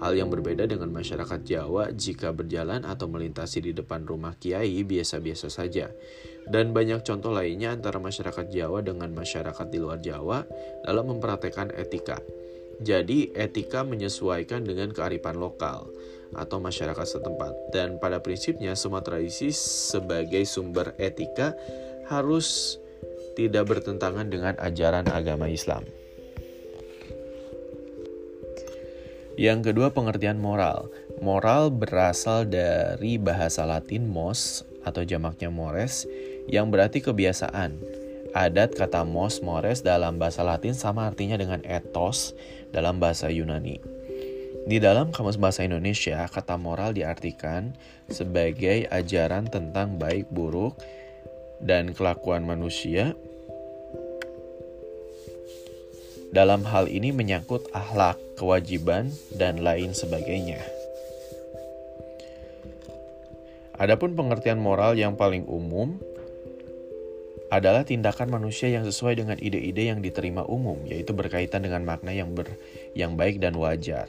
Hal 0.00 0.16
yang 0.16 0.32
berbeda 0.32 0.64
dengan 0.64 0.88
masyarakat 0.88 1.44
Jawa 1.44 1.92
jika 1.92 2.32
berjalan 2.32 2.88
atau 2.88 3.10
melintasi 3.12 3.60
di 3.60 3.72
depan 3.76 4.08
rumah 4.08 4.32
kiai 4.40 4.80
biasa-biasa 4.86 5.52
saja. 5.52 5.92
Dan 6.48 6.72
banyak 6.72 7.04
contoh 7.04 7.28
lainnya 7.28 7.76
antara 7.76 8.00
masyarakat 8.00 8.48
Jawa 8.48 8.80
dengan 8.80 9.12
masyarakat 9.12 9.66
di 9.68 9.78
luar 9.78 10.00
Jawa 10.00 10.48
dalam 10.88 11.12
mempraktekkan 11.12 11.76
etika. 11.76 12.18
Jadi, 12.82 13.30
etika 13.36 13.84
menyesuaikan 13.84 14.64
dengan 14.64 14.90
kearifan 14.90 15.38
lokal 15.38 15.86
atau 16.34 16.58
masyarakat 16.58 17.06
setempat. 17.06 17.70
Dan 17.70 18.00
pada 18.00 18.18
prinsipnya, 18.24 18.72
semua 18.74 19.04
tradisi 19.04 19.52
sebagai 19.54 20.42
sumber 20.48 20.96
etika 20.96 21.52
harus 22.08 22.80
tidak 23.38 23.70
bertentangan 23.70 24.26
dengan 24.28 24.56
ajaran 24.58 25.06
agama 25.08 25.46
Islam. 25.46 25.84
Yang 29.42 29.74
kedua, 29.74 29.90
pengertian 29.90 30.38
moral. 30.38 30.86
Moral 31.18 31.74
berasal 31.74 32.46
dari 32.46 33.18
bahasa 33.18 33.66
Latin 33.66 34.06
mos 34.06 34.62
atau 34.86 35.02
jamaknya 35.02 35.50
mores 35.50 36.06
yang 36.46 36.70
berarti 36.70 37.02
kebiasaan. 37.02 37.74
Adat 38.38 38.78
kata 38.78 39.02
mos 39.02 39.42
mores 39.42 39.82
dalam 39.82 40.22
bahasa 40.22 40.46
Latin 40.46 40.78
sama 40.78 41.10
artinya 41.10 41.34
dengan 41.34 41.58
ethos 41.66 42.38
dalam 42.70 43.02
bahasa 43.02 43.34
Yunani. 43.34 43.82
Di 44.62 44.78
dalam 44.78 45.10
Kamus 45.10 45.42
Bahasa 45.42 45.66
Indonesia, 45.66 46.22
kata 46.30 46.54
moral 46.54 46.94
diartikan 46.94 47.74
sebagai 48.06 48.86
ajaran 48.94 49.50
tentang 49.50 49.98
baik 49.98 50.30
buruk 50.30 50.78
dan 51.58 51.90
kelakuan 51.98 52.46
manusia. 52.46 53.18
Dalam 56.32 56.64
hal 56.64 56.88
ini 56.88 57.12
menyangkut 57.12 57.68
akhlak, 57.76 58.16
kewajiban, 58.40 59.12
dan 59.36 59.60
lain 59.60 59.92
sebagainya. 59.92 60.64
Adapun 63.76 64.16
pengertian 64.16 64.56
moral 64.56 64.96
yang 64.96 65.12
paling 65.12 65.44
umum 65.44 66.00
adalah 67.52 67.84
tindakan 67.84 68.32
manusia 68.32 68.72
yang 68.72 68.88
sesuai 68.88 69.20
dengan 69.20 69.36
ide-ide 69.36 69.92
yang 69.92 70.00
diterima 70.00 70.40
umum, 70.48 70.80
yaitu 70.88 71.12
berkaitan 71.12 71.68
dengan 71.68 71.84
makna 71.84 72.16
yang 72.16 72.32
ber, 72.32 72.48
yang 72.96 73.12
baik 73.12 73.36
dan 73.36 73.52
wajar. 73.60 74.08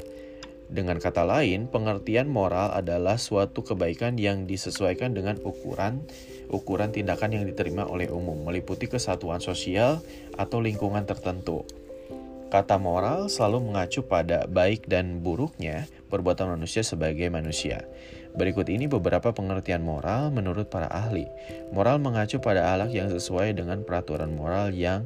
Dengan 0.72 1.03
kata 1.03 1.27
lain, 1.27 1.68
pengertian 1.68 2.32
moral 2.32 2.72
adalah 2.72 3.20
suatu 3.20 3.68
kebaikan 3.68 4.15
yang 4.15 4.48
disesuaikan 4.48 5.12
dengan 5.12 5.44
ukuran 5.44 6.08
ukuran 6.48 6.94
tindakan 6.96 7.36
yang 7.36 7.44
diterima 7.44 7.84
oleh 7.84 8.08
umum, 8.08 8.48
meliputi 8.48 8.88
kesatuan 8.88 9.42
sosial 9.42 10.00
atau 10.39 10.62
lingkungan 10.63 11.03
tertentu. 11.03 11.65
Kata 12.53 12.77
moral 12.77 13.33
selalu 13.33 13.74
mengacu 13.74 14.05
pada 14.05 14.45
baik 14.45 14.86
dan 14.86 15.25
buruknya 15.25 15.89
perbuatan 16.13 16.53
manusia 16.53 16.86
sebagai 16.86 17.25
manusia. 17.33 17.81
Berikut 18.38 18.69
ini 18.69 18.86
beberapa 18.86 19.33
pengertian 19.33 19.81
moral 19.81 20.29
menurut 20.29 20.69
para 20.69 20.86
ahli. 20.86 21.25
Moral 21.74 21.98
mengacu 21.98 22.38
pada 22.38 22.69
alat 22.77 22.93
yang 22.93 23.10
sesuai 23.10 23.57
dengan 23.57 23.81
peraturan 23.81 24.38
moral 24.38 24.69
yang 24.69 25.01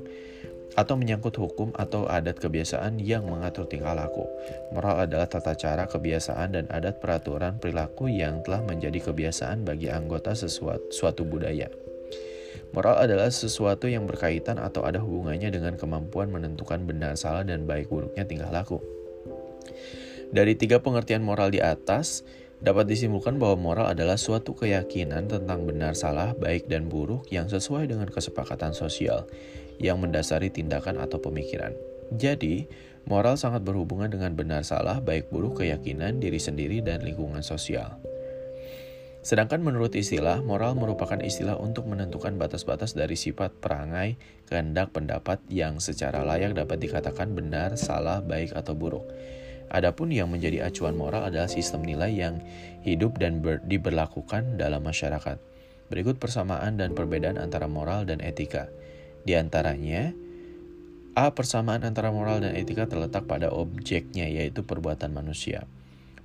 atau 0.75 0.99
menyangkut 0.99 1.39
hukum 1.39 1.71
atau 1.79 2.03
adat 2.11 2.35
kebiasaan 2.35 2.99
yang 2.99 3.23
mengatur 3.23 3.63
tingkah 3.63 3.95
laku. 3.95 4.27
Moral 4.75 5.07
adalah 5.07 5.31
tata 5.31 5.55
cara, 5.55 5.87
kebiasaan, 5.87 6.51
dan 6.51 6.65
adat 6.67 6.99
peraturan 6.99 7.63
perilaku 7.63 8.11
yang 8.11 8.43
telah 8.43 8.59
menjadi 8.67 9.07
kebiasaan 9.07 9.63
bagi 9.63 9.87
anggota 9.87 10.35
sesuatu 10.35 10.91
suatu 10.91 11.23
budaya. 11.23 11.86
Moral 12.75 12.99
adalah 12.99 13.31
sesuatu 13.31 13.87
yang 13.87 14.03
berkaitan 14.03 14.59
atau 14.59 14.83
ada 14.83 14.99
hubungannya 14.99 15.47
dengan 15.47 15.79
kemampuan 15.79 16.27
menentukan 16.27 16.83
benar, 16.83 17.15
salah, 17.15 17.47
dan 17.47 17.63
baik 17.63 17.87
buruknya 17.87 18.27
tingkah 18.27 18.51
laku. 18.51 18.83
Dari 20.27 20.59
tiga 20.59 20.83
pengertian 20.83 21.23
moral 21.23 21.55
di 21.55 21.63
atas, 21.63 22.27
dapat 22.59 22.89
disimpulkan 22.89 23.37
bahwa 23.37 23.55
moral 23.71 23.87
adalah 23.93 24.19
suatu 24.19 24.57
keyakinan 24.57 25.29
tentang 25.29 25.63
benar, 25.63 25.95
salah, 25.95 26.35
baik, 26.35 26.67
dan 26.67 26.91
buruk 26.91 27.29
yang 27.31 27.47
sesuai 27.47 27.87
dengan 27.87 28.09
kesepakatan 28.11 28.75
sosial 28.75 29.29
yang 29.77 30.01
mendasari 30.01 30.49
tindakan 30.49 30.97
atau 30.97 31.21
pemikiran. 31.21 31.71
Jadi, 32.11 32.65
moral 33.05 33.37
sangat 33.37 33.61
berhubungan 33.63 34.09
dengan 34.09 34.33
benar 34.33 34.65
salah, 34.65 34.99
baik 34.99 35.29
buruk 35.29 35.63
keyakinan 35.63 36.17
diri 36.17 36.41
sendiri 36.41 36.81
dan 36.81 37.05
lingkungan 37.05 37.45
sosial. 37.45 37.99
Sedangkan 39.27 39.59
menurut 39.59 39.91
istilah, 39.91 40.39
moral 40.39 40.79
merupakan 40.79 41.19
istilah 41.19 41.59
untuk 41.59 41.83
menentukan 41.91 42.39
batas-batas 42.39 42.95
dari 42.95 43.19
sifat 43.19 43.59
perangai, 43.59 44.15
kehendak, 44.47 44.95
pendapat 44.95 45.43
yang 45.51 45.83
secara 45.83 46.23
layak 46.23 46.55
dapat 46.55 46.79
dikatakan 46.79 47.35
benar, 47.35 47.75
salah, 47.75 48.23
baik, 48.23 48.55
atau 48.55 48.71
buruk. 48.71 49.03
Adapun 49.67 50.15
yang 50.15 50.31
menjadi 50.31 50.71
acuan 50.71 50.95
moral 50.95 51.27
adalah 51.27 51.51
sistem 51.51 51.83
nilai 51.83 52.15
yang 52.15 52.39
hidup 52.87 53.19
dan 53.19 53.43
ber, 53.43 53.59
diberlakukan 53.67 54.55
dalam 54.55 54.79
masyarakat. 54.87 55.35
Berikut 55.91 56.23
persamaan 56.23 56.79
dan 56.79 56.95
perbedaan 56.95 57.35
antara 57.35 57.67
moral 57.67 58.07
dan 58.07 58.23
etika. 58.23 58.71
Di 59.27 59.35
antaranya, 59.35 60.15
A. 61.19 61.35
Persamaan 61.35 61.83
antara 61.83 62.15
moral 62.15 62.47
dan 62.47 62.55
etika 62.55 62.87
terletak 62.87 63.27
pada 63.27 63.51
objeknya, 63.51 64.23
yaitu 64.31 64.63
perbuatan 64.63 65.11
manusia. 65.11 65.67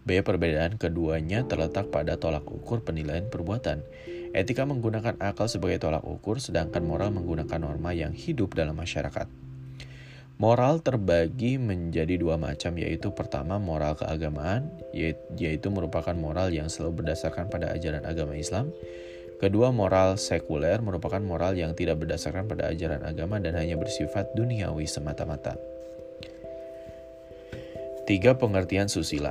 B. 0.02 0.18
Perbedaan 0.18 0.82
keduanya 0.82 1.46
terletak 1.46 1.94
pada 1.94 2.18
tolak 2.18 2.42
ukur 2.50 2.82
penilaian 2.82 3.30
perbuatan. 3.30 3.86
Etika 4.34 4.66
menggunakan 4.66 5.14
akal 5.22 5.46
sebagai 5.46 5.78
tolak 5.78 6.02
ukur, 6.02 6.42
sedangkan 6.42 6.82
moral 6.82 7.14
menggunakan 7.14 7.62
norma 7.62 7.94
yang 7.94 8.10
hidup 8.10 8.58
dalam 8.58 8.74
masyarakat. 8.74 9.30
Moral 10.42 10.82
terbagi 10.82 11.54
menjadi 11.54 12.18
dua 12.18 12.34
macam, 12.34 12.74
yaitu 12.74 13.14
pertama 13.14 13.62
moral 13.62 13.94
keagamaan, 13.94 14.74
yaitu 15.38 15.70
merupakan 15.70 16.16
moral 16.18 16.50
yang 16.50 16.66
selalu 16.66 17.04
berdasarkan 17.04 17.46
pada 17.46 17.70
ajaran 17.70 18.02
agama 18.02 18.34
Islam. 18.34 18.74
Kedua, 19.38 19.70
moral 19.70 20.18
sekuler 20.18 20.82
merupakan 20.82 21.22
moral 21.22 21.54
yang 21.54 21.78
tidak 21.78 22.02
berdasarkan 22.02 22.50
pada 22.50 22.74
ajaran 22.74 23.06
agama 23.06 23.38
dan 23.38 23.54
hanya 23.54 23.78
bersifat 23.78 24.34
duniawi 24.34 24.88
semata-mata. 24.88 25.54
Tiga 28.02 28.34
pengertian 28.34 28.90
susila 28.90 29.30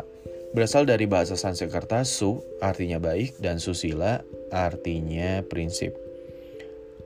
berasal 0.51 0.83
dari 0.83 1.07
bahasa 1.07 1.39
Sanskerta 1.39 2.03
su 2.03 2.43
artinya 2.59 2.99
baik 2.99 3.39
dan 3.39 3.57
susila 3.57 4.19
artinya 4.51 5.39
prinsip, 5.47 5.95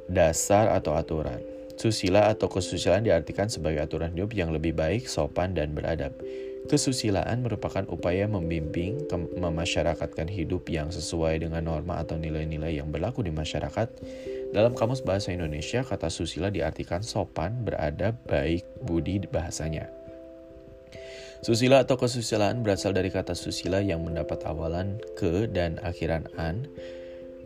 dasar 0.09 0.73
atau 0.73 0.97
aturan. 0.97 1.41
Susila 1.75 2.31
atau 2.31 2.47
kesusilaan 2.47 3.03
diartikan 3.03 3.51
sebagai 3.51 3.83
aturan 3.83 4.15
hidup 4.15 4.31
yang 4.31 4.49
lebih 4.55 4.71
baik, 4.71 5.11
sopan, 5.11 5.51
dan 5.51 5.75
beradab. 5.75 6.15
Kesusilaan 6.65 7.45
merupakan 7.45 7.85
upaya 7.91 8.25
membimbing 8.25 9.05
memasyarakatkan 9.37 10.25
hidup 10.25 10.65
yang 10.71 10.89
sesuai 10.89 11.45
dengan 11.45 11.67
norma 11.67 12.01
atau 12.01 12.17
nilai-nilai 12.17 12.81
yang 12.81 12.89
berlaku 12.89 13.21
di 13.21 13.29
masyarakat. 13.29 13.91
Dalam 14.55 14.73
Kamus 14.73 15.05
Bahasa 15.05 15.35
Indonesia, 15.35 15.85
kata 15.85 16.09
susila 16.09 16.49
diartikan 16.49 17.05
sopan, 17.05 17.61
beradab, 17.61 18.17
baik, 18.25 18.65
budi 18.81 19.21
bahasanya. 19.29 20.04
Susila 21.43 21.83
atau 21.83 21.99
kesusilaan 21.99 22.63
berasal 22.63 22.95
dari 22.95 23.11
kata 23.11 23.35
susila 23.35 23.83
yang 23.83 24.03
mendapat 24.05 24.43
awalan 24.47 25.01
ke 25.19 25.49
dan 25.51 25.81
akhiran 25.83 26.29
an, 26.39 26.69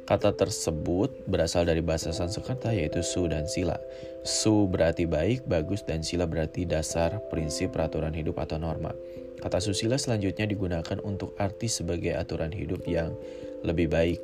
Kata 0.10 0.34
tersebut 0.34 1.30
berasal 1.30 1.70
dari 1.70 1.86
bahasa 1.86 2.10
Sanskerta 2.10 2.74
yaitu 2.74 3.06
su 3.06 3.30
dan 3.30 3.46
sila. 3.46 3.78
Su 4.26 4.66
berarti 4.66 5.06
baik, 5.06 5.46
bagus, 5.46 5.86
dan 5.86 6.02
sila 6.02 6.26
berarti 6.26 6.66
dasar, 6.66 7.22
prinsip, 7.30 7.78
peraturan 7.78 8.18
hidup 8.18 8.42
atau 8.42 8.58
norma. 8.58 8.90
Kata 9.38 9.62
susila 9.62 10.02
selanjutnya 10.02 10.50
digunakan 10.50 10.98
untuk 11.06 11.38
arti 11.38 11.70
sebagai 11.70 12.18
aturan 12.18 12.50
hidup 12.50 12.90
yang 12.90 13.14
lebih 13.62 13.86
baik. 13.86 14.18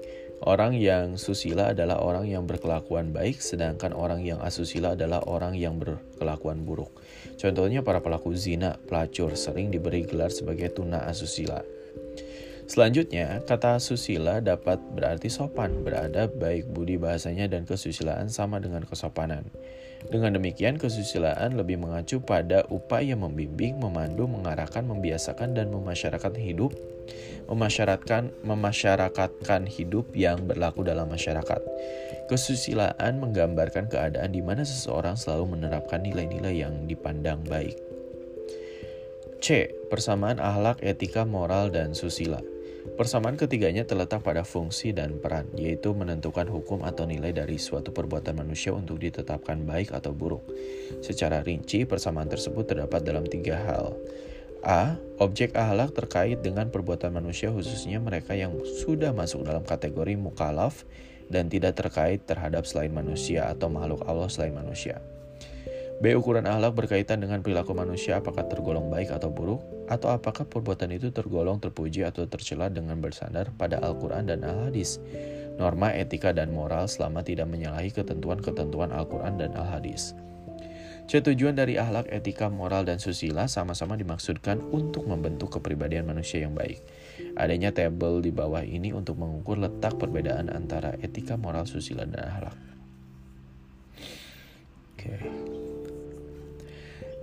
Orang 0.44 0.76
yang 0.76 1.16
susila 1.16 1.72
adalah 1.72 2.04
orang 2.04 2.28
yang 2.28 2.44
berkelakuan 2.44 3.16
baik, 3.16 3.40
sedangkan 3.40 3.96
orang 3.96 4.20
yang 4.20 4.44
asusila 4.44 4.92
adalah 4.92 5.24
orang 5.24 5.56
yang 5.56 5.80
berkelakuan 5.80 6.68
buruk. 6.68 6.92
Contohnya 7.40 7.80
para 7.88 8.04
pelaku 8.04 8.36
zina, 8.36 8.76
pelacur 8.84 9.32
sering 9.40 9.72
diberi 9.72 10.04
gelar 10.04 10.28
sebagai 10.28 10.76
tuna 10.76 11.08
asusila. 11.08 11.64
Selanjutnya, 12.66 13.46
kata 13.46 13.78
susila 13.78 14.42
dapat 14.42 14.82
berarti 14.98 15.32
sopan, 15.32 15.86
beradab, 15.86 16.34
baik 16.36 16.68
budi 16.68 16.98
bahasanya 16.98 17.46
dan 17.46 17.64
kesusilaan 17.64 18.28
sama 18.28 18.58
dengan 18.58 18.84
kesopanan. 18.84 19.48
Dengan 20.06 20.38
demikian, 20.38 20.78
kesusilaan 20.78 21.58
lebih 21.58 21.82
mengacu 21.82 22.22
pada 22.22 22.62
upaya 22.70 23.18
membimbing, 23.18 23.82
memandu, 23.82 24.30
mengarahkan, 24.30 24.86
membiasakan, 24.86 25.58
dan 25.58 25.74
memasyarakat 25.74 26.34
hidup, 26.38 26.78
memasyaratkan, 27.50 28.30
memasyarakatkan 28.46 29.66
hidup 29.66 30.14
yang 30.14 30.46
berlaku 30.46 30.86
dalam 30.86 31.10
masyarakat. 31.10 31.62
Kesusilaan 32.30 33.22
menggambarkan 33.22 33.90
keadaan 33.90 34.34
di 34.34 34.42
mana 34.42 34.66
seseorang 34.66 35.18
selalu 35.18 35.58
menerapkan 35.58 36.02
nilai-nilai 36.02 36.54
yang 36.66 36.86
dipandang 36.86 37.42
baik. 37.46 37.78
C. 39.42 39.70
Persamaan 39.94 40.42
akhlak, 40.42 40.82
etika, 40.82 41.22
moral, 41.22 41.70
dan 41.70 41.94
susila. 41.94 42.42
Persamaan 42.94 43.34
ketiganya 43.34 43.82
terletak 43.82 44.22
pada 44.22 44.46
fungsi 44.46 44.94
dan 44.94 45.18
peran, 45.18 45.50
yaitu 45.58 45.98
menentukan 45.98 46.46
hukum 46.46 46.86
atau 46.86 47.10
nilai 47.10 47.34
dari 47.34 47.58
suatu 47.58 47.90
perbuatan 47.90 48.38
manusia 48.38 48.72
untuk 48.78 49.02
ditetapkan 49.02 49.66
baik 49.66 49.90
atau 49.90 50.14
buruk. 50.14 50.46
Secara 51.02 51.42
rinci, 51.42 51.90
persamaan 51.90 52.30
tersebut 52.30 52.70
terdapat 52.70 53.02
dalam 53.02 53.26
tiga 53.26 53.58
hal. 53.66 53.98
A. 54.62 54.98
Objek 55.18 55.54
ahlak 55.58 55.94
terkait 55.94 56.42
dengan 56.42 56.70
perbuatan 56.70 57.14
manusia 57.14 57.54
khususnya 57.54 58.02
mereka 58.02 58.34
yang 58.34 58.54
sudah 58.86 59.14
masuk 59.14 59.46
dalam 59.46 59.62
kategori 59.62 60.18
mukalaf 60.18 60.86
dan 61.30 61.50
tidak 61.50 61.78
terkait 61.78 62.26
terhadap 62.26 62.66
selain 62.70 62.94
manusia 62.94 63.50
atau 63.50 63.70
makhluk 63.70 64.02
Allah 64.06 64.30
selain 64.30 64.54
manusia. 64.54 65.02
B. 66.04 66.12
Ukuran 66.12 66.44
ahlak 66.44 66.76
berkaitan 66.76 67.24
dengan 67.24 67.40
perilaku 67.40 67.72
manusia 67.72 68.20
apakah 68.20 68.44
tergolong 68.52 68.92
baik 68.92 69.16
atau 69.16 69.32
buruk, 69.32 69.64
atau 69.88 70.12
apakah 70.12 70.44
perbuatan 70.44 70.92
itu 70.92 71.08
tergolong 71.08 71.56
terpuji 71.64 72.04
atau 72.04 72.28
tercela 72.28 72.68
dengan 72.68 73.00
bersandar 73.00 73.48
pada 73.56 73.80
Al-Quran 73.80 74.28
dan 74.28 74.44
Al-Hadis. 74.44 75.00
Norma 75.56 75.96
etika 75.96 76.36
dan 76.36 76.52
moral 76.52 76.92
selama 76.92 77.24
tidak 77.24 77.48
menyalahi 77.48 77.96
ketentuan-ketentuan 77.96 78.92
Al-Quran 78.92 79.40
dan 79.40 79.56
Al-Hadis. 79.56 80.12
C. 81.06 81.22
Tujuan 81.22 81.56
dari 81.56 81.78
ahlak, 81.78 82.10
etika, 82.12 82.52
moral, 82.52 82.84
dan 82.84 82.98
susila 82.98 83.46
sama-sama 83.48 83.96
dimaksudkan 83.96 84.58
untuk 84.74 85.06
membentuk 85.06 85.54
kepribadian 85.54 86.10
manusia 86.10 86.44
yang 86.44 86.58
baik. 86.58 86.82
Adanya 87.38 87.72
tabel 87.72 88.26
di 88.26 88.34
bawah 88.34 88.66
ini 88.66 88.90
untuk 88.92 89.22
mengukur 89.22 89.62
letak 89.62 89.96
perbedaan 90.02 90.50
antara 90.52 90.98
etika, 91.00 91.38
moral, 91.38 91.70
susila, 91.70 92.04
dan 92.10 92.26
ahlak. 92.26 92.58
Oke. 94.98 95.14
Okay. 95.14 95.55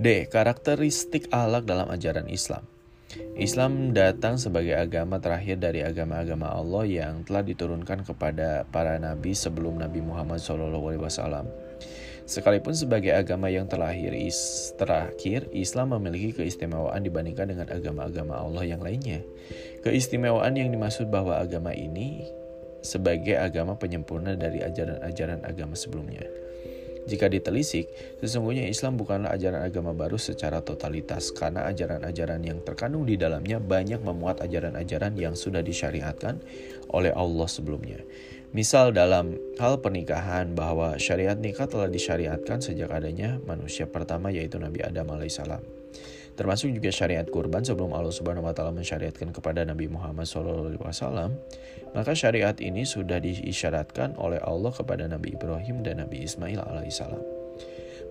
D. 0.02 0.26
Karakteristik 0.26 1.30
akhlak 1.30 1.62
dalam 1.62 1.86
ajaran 1.86 2.26
Islam. 2.26 2.66
Islam 3.38 3.94
datang 3.94 4.34
sebagai 4.34 4.74
agama 4.74 5.22
terakhir 5.22 5.62
dari 5.62 5.86
agama-agama 5.86 6.50
Allah 6.50 6.82
yang 6.90 7.22
telah 7.22 7.46
diturunkan 7.46 8.02
kepada 8.02 8.66
para 8.66 8.98
nabi 8.98 9.30
sebelum 9.30 9.78
Nabi 9.78 10.02
Muhammad 10.02 10.42
SAW. 10.42 11.46
Sekalipun 12.26 12.74
sebagai 12.74 13.14
agama 13.14 13.46
yang 13.46 13.70
terlahir 13.70 14.10
terakhir, 14.74 15.46
Islam 15.54 15.94
memiliki 15.94 16.34
keistimewaan 16.34 17.06
dibandingkan 17.06 17.54
dengan 17.54 17.70
agama-agama 17.70 18.42
Allah 18.42 18.66
yang 18.66 18.82
lainnya. 18.82 19.22
Keistimewaan 19.86 20.58
yang 20.58 20.74
dimaksud 20.74 21.14
bahwa 21.14 21.38
agama 21.38 21.70
ini 21.78 22.26
sebagai 22.82 23.38
agama 23.38 23.78
penyempurna 23.78 24.34
dari 24.34 24.66
ajaran-ajaran 24.66 25.46
agama 25.46 25.78
sebelumnya. 25.78 26.41
Jika 27.02 27.26
ditelisik, 27.26 27.90
sesungguhnya 28.22 28.70
Islam 28.70 28.94
bukanlah 28.94 29.34
ajaran 29.34 29.66
agama 29.66 29.90
baru 29.90 30.14
secara 30.16 30.62
totalitas 30.62 31.34
karena 31.34 31.66
ajaran-ajaran 31.66 32.38
yang 32.46 32.62
terkandung 32.62 33.02
di 33.02 33.18
dalamnya 33.18 33.58
banyak 33.58 33.98
memuat 34.00 34.38
ajaran-ajaran 34.46 35.18
yang 35.18 35.34
sudah 35.34 35.66
disyariatkan 35.66 36.38
oleh 36.94 37.10
Allah 37.10 37.48
sebelumnya. 37.50 37.98
Misal 38.52 38.92
dalam 38.92 39.34
hal 39.56 39.80
pernikahan 39.80 40.52
bahwa 40.52 41.00
syariat 41.00 41.34
nikah 41.34 41.66
telah 41.66 41.88
disyariatkan 41.88 42.60
sejak 42.60 42.92
adanya 42.92 43.40
manusia 43.48 43.88
pertama 43.88 44.28
yaitu 44.28 44.60
Nabi 44.60 44.84
Adam 44.84 45.08
alaihissalam 45.08 45.81
termasuk 46.34 46.72
juga 46.72 46.88
syariat 46.88 47.24
kurban 47.28 47.60
sebelum 47.60 47.92
Allah 47.92 48.12
Subhanahu 48.12 48.48
wa 48.48 48.54
taala 48.56 48.72
mensyariatkan 48.72 49.32
kepada 49.36 49.64
Nabi 49.68 49.88
Muhammad 49.88 50.24
SAW, 50.24 51.32
maka 51.92 52.12
syariat 52.16 52.56
ini 52.56 52.88
sudah 52.88 53.20
diisyaratkan 53.20 54.16
oleh 54.16 54.40
Allah 54.40 54.72
kepada 54.72 55.04
Nabi 55.04 55.36
Ibrahim 55.36 55.84
dan 55.84 56.00
Nabi 56.00 56.24
Ismail 56.24 56.60
alaihissalam. 56.60 57.20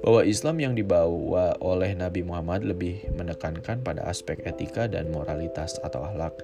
Bahwa 0.02 0.26
Islam 0.26 0.58
yang 0.58 0.74
dibawa 0.74 1.54
oleh 1.62 1.94
Nabi 1.94 2.26
Muhammad 2.26 2.66
lebih 2.66 3.06
menekankan 3.14 3.86
pada 3.86 4.02
aspek 4.10 4.42
etika 4.50 4.90
dan 4.90 5.14
moralitas 5.14 5.78
atau 5.86 6.02
akhlak. 6.02 6.42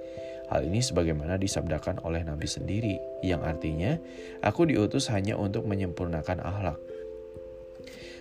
Hal 0.48 0.64
ini 0.64 0.80
sebagaimana 0.80 1.42
disabdakan 1.42 2.06
oleh 2.06 2.22
Nabi 2.22 2.46
sendiri, 2.46 2.96
yang 3.26 3.42
artinya, 3.42 3.98
aku 4.46 4.70
diutus 4.70 5.10
hanya 5.10 5.36
untuk 5.36 5.66
menyempurnakan 5.66 6.40
akhlak. 6.40 6.78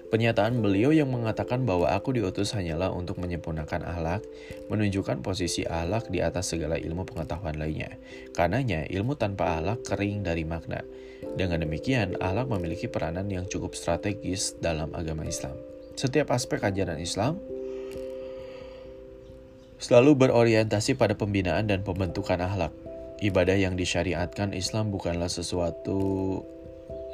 Pernyataan 0.07 0.63
beliau 0.63 0.95
yang 0.95 1.11
mengatakan 1.11 1.67
bahwa 1.67 1.91
aku 1.91 2.15
diutus 2.15 2.55
hanyalah 2.55 2.95
untuk 2.95 3.19
menyempurnakan 3.19 3.83
ahlak, 3.83 4.23
menunjukkan 4.71 5.19
posisi 5.19 5.67
ahlak 5.67 6.07
di 6.15 6.23
atas 6.23 6.55
segala 6.55 6.79
ilmu 6.79 7.03
pengetahuan 7.03 7.59
lainnya. 7.59 7.99
Karenanya, 8.31 8.87
ilmu 8.87 9.19
tanpa 9.19 9.59
ahlak 9.59 9.83
kering 9.83 10.23
dari 10.23 10.47
makna. 10.47 10.87
Dengan 11.35 11.67
demikian, 11.67 12.15
ahlak 12.23 12.47
memiliki 12.47 12.87
peranan 12.87 13.27
yang 13.27 13.51
cukup 13.51 13.75
strategis 13.75 14.55
dalam 14.63 14.95
agama 14.95 15.27
Islam. 15.27 15.59
Setiap 15.99 16.31
aspek 16.31 16.63
ajaran 16.63 17.03
Islam 17.03 17.43
selalu 19.83 20.29
berorientasi 20.29 20.95
pada 20.95 21.19
pembinaan 21.19 21.67
dan 21.67 21.83
pembentukan 21.83 22.39
ahlak. 22.41 22.71
Ibadah 23.17 23.57
yang 23.57 23.75
disyariatkan 23.81 24.53
Islam 24.53 24.93
bukanlah 24.93 25.33
sesuatu 25.33 26.45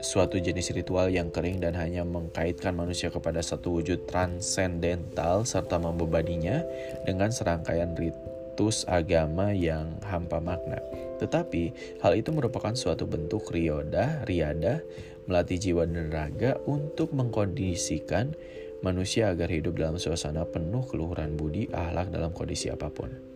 suatu 0.02 0.42
jenis 0.42 0.74
ritual 0.74 1.08
yang 1.08 1.30
kering 1.30 1.62
dan 1.62 1.78
hanya 1.78 2.02
mengkaitkan 2.02 2.74
manusia 2.74 3.08
kepada 3.08 3.38
satu 3.38 3.78
wujud 3.78 4.10
transendental 4.10 5.46
serta 5.46 5.78
membebaninya 5.78 6.66
dengan 7.06 7.30
serangkaian 7.30 7.94
ritus 7.94 8.82
agama 8.90 9.54
yang 9.54 9.94
hampa 10.02 10.42
makna. 10.42 10.82
Tetapi, 11.22 11.70
hal 12.02 12.18
itu 12.18 12.34
merupakan 12.34 12.74
suatu 12.74 13.06
bentuk 13.06 13.54
rioda, 13.54 14.26
riada, 14.26 14.82
melatih 15.30 15.70
jiwa 15.70 15.86
dan 15.86 16.10
raga 16.10 16.58
untuk 16.66 17.14
mengkondisikan 17.14 18.34
manusia 18.82 19.30
agar 19.30 19.46
hidup 19.46 19.78
dalam 19.78 20.02
suasana 20.02 20.42
penuh 20.42 20.82
keluhuran 20.90 21.38
budi, 21.38 21.70
ahlak 21.70 22.10
dalam 22.10 22.34
kondisi 22.34 22.68
apa 22.74 22.90
pun. 22.90 23.31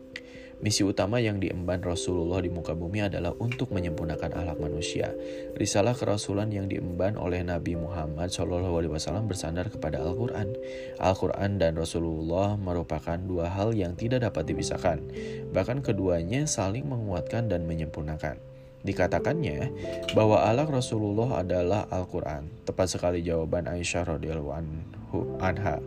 Misi 0.57 0.81
utama 0.81 1.21
yang 1.21 1.37
diemban 1.37 1.85
Rasulullah 1.85 2.41
di 2.41 2.49
muka 2.49 2.73
bumi 2.73 3.05
adalah 3.05 3.37
untuk 3.37 3.77
menyempurnakan 3.77 4.33
ahlak 4.33 4.57
manusia. 4.57 5.13
Risalah 5.53 5.93
kerasulan 5.93 6.49
yang 6.49 6.65
diemban 6.65 7.21
oleh 7.21 7.45
Nabi 7.45 7.77
Muhammad 7.77 8.33
SAW 8.33 8.81
bersandar 9.29 9.69
kepada 9.69 10.01
Al-Quran. 10.01 10.57
Al-Quran 10.97 11.61
dan 11.61 11.77
Rasulullah 11.77 12.57
merupakan 12.57 13.21
dua 13.21 13.53
hal 13.53 13.77
yang 13.77 14.01
tidak 14.01 14.25
dapat 14.25 14.49
dipisahkan. 14.49 15.05
Bahkan 15.53 15.85
keduanya 15.85 16.49
saling 16.49 16.89
menguatkan 16.89 17.53
dan 17.53 17.69
menyempurnakan. 17.69 18.41
Dikatakannya 18.81 19.75
bahwa 20.17 20.41
ahlak 20.41 20.73
Rasulullah 20.73 21.45
adalah 21.45 21.85
Al-Quran. 21.93 22.49
Tepat 22.65 22.97
sekali 22.97 23.21
jawaban 23.21 23.69
Aisyah 23.69 24.17
radhiyallahu 24.17 24.96
anha 25.41 25.81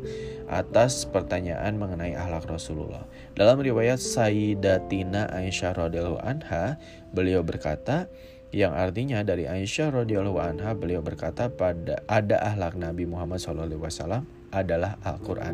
atas 0.50 1.06
pertanyaan 1.06 1.78
mengenai 1.78 2.18
akhlak 2.18 2.50
Rasulullah. 2.50 3.06
Dalam 3.38 3.62
riwayat 3.62 4.02
Sayyidatina 4.02 5.30
Aisyah 5.30 5.78
radhiyallahu 5.78 6.22
anha, 6.26 6.82
beliau 7.14 7.46
berkata, 7.46 8.10
yang 8.50 8.74
artinya 8.74 9.22
dari 9.22 9.46
Aisyah 9.46 9.94
radhiyallahu 9.94 10.42
anha 10.42 10.74
beliau 10.74 11.06
berkata 11.06 11.54
pada 11.54 12.02
ada 12.10 12.42
ahlak 12.42 12.74
Nabi 12.74 13.06
Muhammad 13.06 13.38
SAW 13.38 14.26
adalah 14.50 14.98
Al-Quran. 15.06 15.54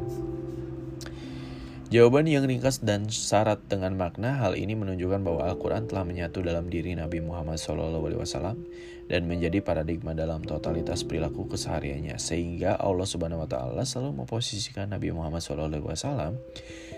Jawaban 1.91 2.25
yang 2.25 2.49
ringkas 2.49 2.82
dan 2.82 3.12
syarat 3.12 3.62
dengan 3.69 3.93
makna 3.93 4.41
hal 4.41 4.58
ini 4.58 4.73
menunjukkan 4.73 5.21
bahwa 5.21 5.45
Al-Quran 5.45 5.86
telah 5.86 6.01
menyatu 6.01 6.41
dalam 6.41 6.65
diri 6.65 6.97
Nabi 6.97 7.21
Muhammad 7.21 7.62
SAW 7.62 8.58
dan 9.05 9.29
menjadi 9.29 9.61
paradigma 9.61 10.17
dalam 10.17 10.41
totalitas 10.41 11.05
perilaku 11.05 11.45
kesehariannya 11.45 12.17
sehingga 12.17 12.77
Allah 12.81 13.05
Subhanahu 13.05 13.45
Wa 13.45 13.49
Taala 13.49 13.83
selalu 13.85 14.25
memposisikan 14.25 14.89
Nabi 14.89 15.13
Muhammad 15.13 15.45
SAW 15.45 16.37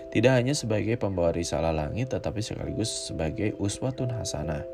tidak 0.08 0.32
hanya 0.32 0.56
sebagai 0.56 0.96
pembawa 0.96 1.36
risalah 1.36 1.72
langit 1.72 2.10
tetapi 2.12 2.40
sekaligus 2.40 3.12
sebagai 3.12 3.52
uswatun 3.60 4.08
hasanah 4.08 4.64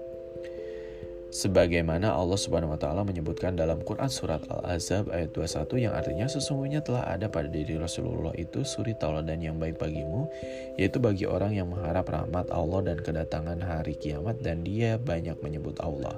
sebagaimana 1.35 2.15
Allah 2.15 2.39
Subhanahu 2.39 2.79
wa 2.79 2.81
taala 2.81 3.03
menyebutkan 3.03 3.59
dalam 3.59 3.83
Quran 3.83 4.07
surat 4.07 4.47
Al-Azab 4.47 5.11
ayat 5.11 5.35
21 5.35 5.91
yang 5.91 5.93
artinya 5.99 6.31
sesungguhnya 6.31 6.87
telah 6.87 7.11
ada 7.11 7.27
pada 7.27 7.51
diri 7.51 7.75
Rasulullah 7.75 8.31
itu 8.39 8.63
suri 8.63 8.95
tauladan 8.95 9.43
yang 9.43 9.59
baik 9.59 9.83
bagimu 9.83 10.31
yaitu 10.79 11.03
bagi 11.03 11.27
orang 11.27 11.59
yang 11.59 11.67
mengharap 11.67 12.07
rahmat 12.07 12.47
Allah 12.55 12.87
dan 12.87 13.03
kedatangan 13.03 13.59
hari 13.67 13.99
kiamat 13.99 14.39
dan 14.47 14.63
dia 14.63 14.95
banyak 14.95 15.35
menyebut 15.43 15.75
Allah. 15.83 16.15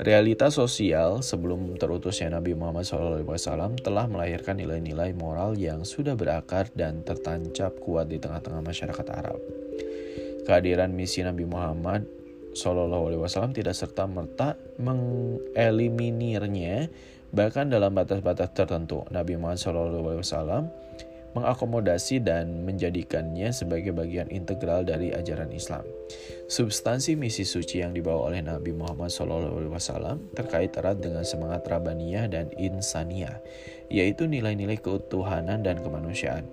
Realitas 0.00 0.56
sosial 0.56 1.20
sebelum 1.20 1.76
terutusnya 1.76 2.32
Nabi 2.32 2.56
Muhammad 2.56 2.88
SAW 2.88 3.76
telah 3.84 4.08
melahirkan 4.08 4.56
nilai-nilai 4.56 5.12
moral 5.12 5.60
yang 5.60 5.84
sudah 5.84 6.16
berakar 6.16 6.72
dan 6.72 7.04
tertancap 7.04 7.76
kuat 7.76 8.08
di 8.08 8.16
tengah-tengah 8.16 8.64
masyarakat 8.64 9.06
Arab. 9.12 9.36
Kehadiran 10.48 10.96
misi 10.96 11.20
Nabi 11.20 11.44
Muhammad 11.44 12.08
Wasallam 12.56 13.52
tidak 13.52 13.76
serta 13.76 14.08
merta 14.08 14.56
mengeliminirnya 14.80 16.88
bahkan 17.32 17.68
dalam 17.68 17.92
batas-batas 17.92 18.52
tertentu 18.52 19.04
Nabi 19.12 19.40
Muhammad 19.40 20.20
Wasallam 20.20 20.68
mengakomodasi 21.32 22.20
dan 22.20 22.68
menjadikannya 22.68 23.56
sebagai 23.56 23.96
bagian 23.96 24.28
integral 24.28 24.84
dari 24.84 25.16
ajaran 25.16 25.48
Islam. 25.52 25.84
Substansi 26.50 27.14
misi 27.18 27.46
suci 27.46 27.82
yang 27.82 27.94
dibawa 27.94 28.32
oleh 28.32 28.42
Nabi 28.42 28.74
Muhammad 28.74 29.10
SAW 29.10 30.34
terkait 30.34 30.74
erat 30.74 30.98
dengan 30.98 31.22
semangat 31.22 31.66
Rabaniyah 31.66 32.26
dan 32.30 32.50
Insaniyah, 32.54 33.40
yaitu 33.88 34.26
nilai-nilai 34.26 34.78
keutuhanan 34.78 35.62
dan 35.62 35.80
kemanusiaan. 35.80 36.46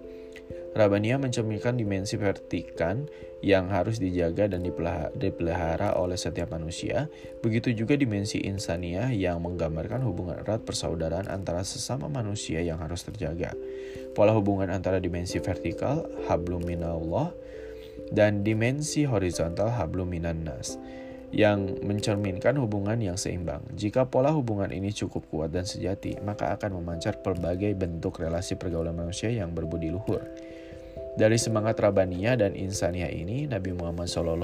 Rabania 0.69 1.17
mencerminkan 1.17 1.81
dimensi 1.81 2.13
vertikan 2.13 3.09
yang 3.41 3.73
harus 3.73 3.97
dijaga 3.97 4.45
dan 4.45 4.61
dipelihara 5.17 5.97
oleh 5.97 6.13
setiap 6.13 6.53
manusia. 6.53 7.09
Begitu 7.41 7.73
juga 7.73 7.97
dimensi 7.97 8.37
insania 8.45 9.09
yang 9.09 9.41
menggambarkan 9.41 10.05
hubungan 10.05 10.45
erat 10.45 10.61
persaudaraan 10.61 11.25
antara 11.25 11.65
sesama 11.65 12.05
manusia 12.05 12.61
yang 12.61 12.77
harus 12.77 13.01
terjaga. 13.01 13.57
Pola 14.13 14.29
hubungan 14.37 14.69
antara 14.69 15.01
dimensi 15.01 15.41
vertikal, 15.41 16.05
hablum 16.29 16.61
minallah, 16.61 17.33
dan 18.09 18.41
dimensi 18.41 19.05
horizontal, 19.05 19.69
hablum 19.73 20.09
minan 20.09 20.45
nas 20.45 20.77
yang 21.29 21.77
mencerminkan 21.85 22.57
hubungan 22.57 22.97
yang 22.97 23.13
seimbang. 23.13 23.61
Jika 23.77 24.09
pola 24.09 24.33
hubungan 24.33 24.73
ini 24.73 24.89
cukup 24.89 25.29
kuat 25.29 25.53
dan 25.53 25.65
sejati, 25.65 26.17
maka 26.25 26.57
akan 26.57 26.81
memancar 26.81 27.21
berbagai 27.21 27.77
bentuk 27.77 28.17
relasi 28.17 28.57
pergaulan 28.57 28.97
manusia 28.97 29.29
yang 29.29 29.53
berbudi 29.53 29.93
luhur. 29.93 30.25
Dari 31.19 31.35
semangat 31.35 31.77
Rabaniyah 31.81 32.39
dan 32.39 32.55
Insaniah 32.55 33.11
ini, 33.11 33.43
Nabi 33.43 33.75
Muhammad 33.75 34.07
SAW 34.07 34.39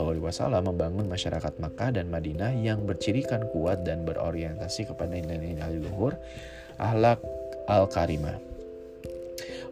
membangun 0.59 1.07
masyarakat 1.07 1.55
Makkah 1.61 1.95
dan 1.95 2.11
Madinah 2.11 2.51
yang 2.57 2.83
bercirikan 2.83 3.47
kuat 3.49 3.87
dan 3.87 4.03
berorientasi 4.03 4.89
kepada 4.89 5.15
nilai-nilai 5.15 5.77
luhur, 5.79 6.19
ahlak 6.75 7.21
al-karimah. 7.71 8.54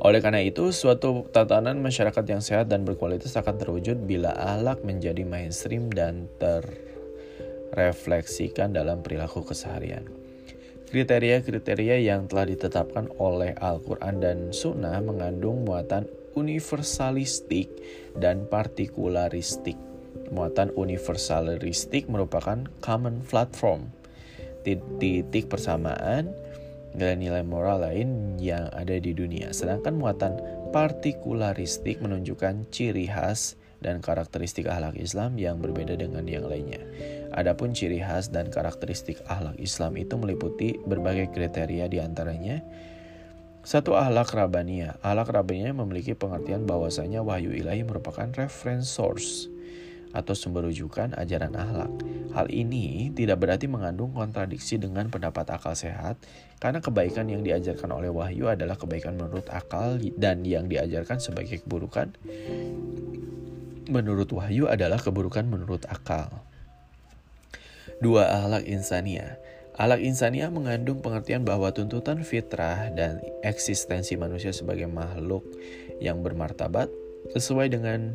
Oleh 0.04 0.20
karena 0.20 0.44
itu, 0.44 0.76
suatu 0.76 1.32
tatanan 1.32 1.80
masyarakat 1.80 2.28
yang 2.28 2.44
sehat 2.44 2.68
dan 2.68 2.84
berkualitas 2.84 3.40
akan 3.40 3.56
terwujud 3.56 4.04
bila 4.04 4.36
ahlak 4.36 4.84
menjadi 4.84 5.24
mainstream 5.24 5.88
dan 5.88 6.28
terrefleksikan 6.44 8.76
dalam 8.76 9.00
perilaku 9.00 9.48
keseharian. 9.48 10.04
Kriteria-kriteria 10.92 12.04
yang 12.04 12.28
telah 12.28 12.52
ditetapkan 12.52 13.16
oleh 13.16 13.56
Al-Quran 13.56 14.20
dan 14.20 14.52
Sunnah 14.52 15.00
mengandung 15.00 15.64
muatan 15.64 16.04
universalistik 16.36 17.72
dan 18.20 18.44
partikularistik. 18.52 19.80
Muatan 20.36 20.76
universalistik 20.76 22.12
merupakan 22.12 22.60
common 22.84 23.24
platform, 23.24 23.88
titik 24.68 25.48
persamaan 25.48 26.43
nilai-nilai 26.94 27.44
moral 27.46 27.86
lain 27.86 28.38
yang 28.38 28.70
ada 28.74 28.98
di 28.98 29.14
dunia. 29.14 29.54
Sedangkan 29.54 29.98
muatan 29.98 30.38
partikularistik 30.74 32.02
menunjukkan 32.02 32.70
ciri 32.74 33.10
khas 33.10 33.58
dan 33.84 34.00
karakteristik 34.00 34.66
akhlak 34.66 34.96
Islam 34.96 35.36
yang 35.36 35.60
berbeda 35.60 36.00
dengan 36.00 36.24
yang 36.26 36.48
lainnya. 36.48 36.82
Adapun 37.36 37.76
ciri 37.76 38.00
khas 38.00 38.32
dan 38.32 38.48
karakteristik 38.48 39.20
akhlak 39.28 39.60
Islam 39.60 40.00
itu 40.00 40.16
meliputi 40.16 40.80
berbagai 40.88 41.30
kriteria 41.36 41.92
di 41.92 42.00
antaranya 42.00 42.64
satu 43.64 43.96
ahlak 43.96 44.36
rabania. 44.36 45.00
Ahlak 45.00 45.32
rabania 45.32 45.72
memiliki 45.72 46.16
pengertian 46.16 46.68
bahwasanya 46.68 47.24
wahyu 47.24 47.56
ilahi 47.56 47.88
merupakan 47.88 48.28
reference 48.36 48.92
source 48.92 49.53
atau 50.14 50.38
sumber 50.38 50.70
rujukan 50.70 51.18
ajaran 51.18 51.58
ahlak. 51.58 51.92
Hal 52.38 52.48
ini 52.54 53.10
tidak 53.12 53.42
berarti 53.42 53.66
mengandung 53.66 54.14
kontradiksi 54.14 54.78
dengan 54.78 55.10
pendapat 55.10 55.50
akal 55.50 55.74
sehat, 55.74 56.22
karena 56.62 56.80
kebaikan 56.80 57.28
yang 57.28 57.42
diajarkan 57.42 57.90
oleh 57.90 58.14
wahyu 58.14 58.48
adalah 58.48 58.78
kebaikan 58.78 59.18
menurut 59.18 59.50
akal 59.50 59.98
dan 60.16 60.46
yang 60.46 60.70
diajarkan 60.70 61.18
sebagai 61.18 61.66
keburukan 61.66 62.14
menurut 63.90 64.32
wahyu 64.32 64.72
adalah 64.72 65.02
keburukan 65.02 65.44
menurut 65.44 65.84
akal. 65.92 66.32
Dua 68.00 68.28
ahlak 68.32 68.64
insania. 68.68 69.40
Alak 69.74 70.06
insaniah 70.06 70.54
mengandung 70.54 71.02
pengertian 71.02 71.42
bahwa 71.42 71.74
tuntutan 71.74 72.22
fitrah 72.22 72.94
dan 72.94 73.18
eksistensi 73.42 74.14
manusia 74.14 74.54
sebagai 74.54 74.86
makhluk 74.86 75.42
yang 75.98 76.22
bermartabat 76.22 76.94
sesuai 77.34 77.74
dengan 77.74 78.14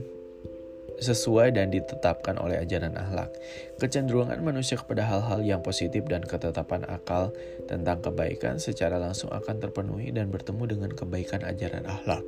sesuai 0.98 1.54
dan 1.54 1.70
ditetapkan 1.70 2.36
oleh 2.38 2.58
ajaran 2.58 2.94
akhlak. 2.98 3.30
Kecenderungan 3.78 4.42
manusia 4.42 4.78
kepada 4.78 5.06
hal-hal 5.06 5.40
yang 5.42 5.62
positif 5.62 6.04
dan 6.10 6.26
ketetapan 6.26 6.82
akal 6.90 7.30
tentang 7.70 8.02
kebaikan 8.02 8.58
secara 8.58 8.98
langsung 8.98 9.30
akan 9.30 9.62
terpenuhi 9.62 10.10
dan 10.10 10.28
bertemu 10.28 10.64
dengan 10.66 10.90
kebaikan 10.92 11.46
ajaran 11.46 11.86
akhlak. 11.86 12.26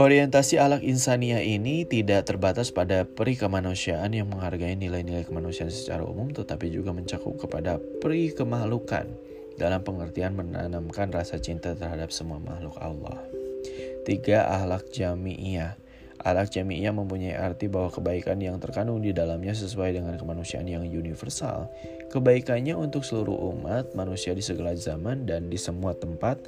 Orientasi 0.00 0.56
alak 0.56 0.80
insania 0.80 1.44
ini 1.44 1.84
tidak 1.84 2.24
terbatas 2.24 2.72
pada 2.72 3.04
peri 3.04 3.36
kemanusiaan 3.36 4.16
yang 4.16 4.32
menghargai 4.32 4.72
nilai-nilai 4.72 5.28
kemanusiaan 5.28 5.68
secara 5.68 6.08
umum, 6.08 6.32
tetapi 6.32 6.72
juga 6.72 6.96
mencakup 6.96 7.36
kepada 7.36 7.76
peri 8.00 8.32
kemahlukan 8.32 9.12
dalam 9.60 9.84
pengertian 9.84 10.32
menanamkan 10.32 11.12
rasa 11.12 11.36
cinta 11.36 11.76
terhadap 11.76 12.08
semua 12.16 12.40
makhluk 12.40 12.80
Allah. 12.80 13.20
Tiga 14.08 14.48
ahlak 14.48 14.88
jami'iyah. 14.88 15.76
Ahlak 16.20 16.52
jami'iyah 16.52 16.92
mempunyai 16.92 17.32
arti 17.32 17.64
bahwa 17.64 17.88
kebaikan 17.88 18.36
yang 18.44 18.60
terkandung 18.60 19.00
di 19.00 19.16
dalamnya 19.16 19.56
sesuai 19.56 19.96
dengan 19.96 20.20
kemanusiaan 20.20 20.68
yang 20.68 20.84
universal. 20.84 21.72
Kebaikannya 22.12 22.76
untuk 22.76 23.08
seluruh 23.08 23.56
umat, 23.56 23.96
manusia 23.96 24.36
di 24.36 24.44
segala 24.44 24.76
zaman 24.76 25.24
dan 25.24 25.48
di 25.48 25.56
semua 25.56 25.96
tempat, 25.96 26.44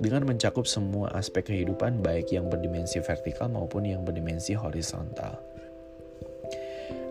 dengan 0.00 0.24
mencakup 0.24 0.64
semua 0.64 1.12
aspek 1.12 1.52
kehidupan 1.52 2.00
baik 2.00 2.32
yang 2.32 2.48
berdimensi 2.48 3.04
vertikal 3.04 3.52
maupun 3.52 3.84
yang 3.84 4.00
berdimensi 4.00 4.56
horizontal. 4.56 5.36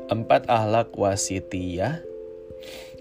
Empat 0.10 0.50
ahlak 0.50 0.90
wasitiyah 0.98 2.02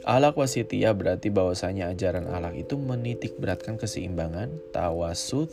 Ahlak 0.08 0.40
wasitiyah 0.40 0.96
berarti 0.96 1.28
bahwasanya 1.28 1.92
ajaran 1.92 2.28
ahlak 2.32 2.56
itu 2.56 2.80
menitik 2.80 3.36
beratkan 3.36 3.76
keseimbangan, 3.76 4.48
tawasud, 4.72 5.52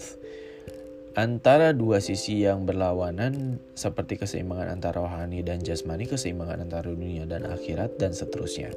antara 1.15 1.71
dua 1.71 2.03
sisi 2.03 2.43
yang 2.43 2.67
berlawanan 2.67 3.63
seperti 3.71 4.19
keseimbangan 4.19 4.67
antara 4.75 4.99
rohani 4.99 5.39
dan 5.41 5.63
jasmani, 5.63 6.05
keseimbangan 6.11 6.67
antara 6.67 6.91
dunia 6.91 7.23
dan 7.23 7.47
akhirat, 7.47 7.95
dan 7.95 8.11
seterusnya. 8.11 8.75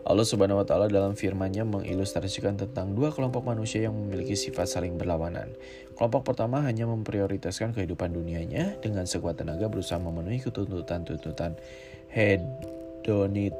Allah 0.00 0.24
Subhanahu 0.24 0.64
wa 0.64 0.66
taala 0.66 0.88
dalam 0.88 1.12
firman-Nya 1.12 1.68
mengilustrasikan 1.68 2.56
tentang 2.56 2.96
dua 2.96 3.12
kelompok 3.12 3.44
manusia 3.44 3.84
yang 3.84 3.92
memiliki 3.92 4.32
sifat 4.32 4.64
saling 4.64 4.96
berlawanan. 4.96 5.52
Kelompok 5.92 6.32
pertama 6.32 6.64
hanya 6.64 6.88
memprioritaskan 6.88 7.76
kehidupan 7.76 8.16
dunianya 8.16 8.80
dengan 8.80 9.04
sekuat 9.04 9.44
tenaga 9.44 9.68
berusaha 9.68 10.00
memenuhi 10.00 10.40
ketuntutan-tuntutan 10.40 11.60
hedonit 12.08 13.52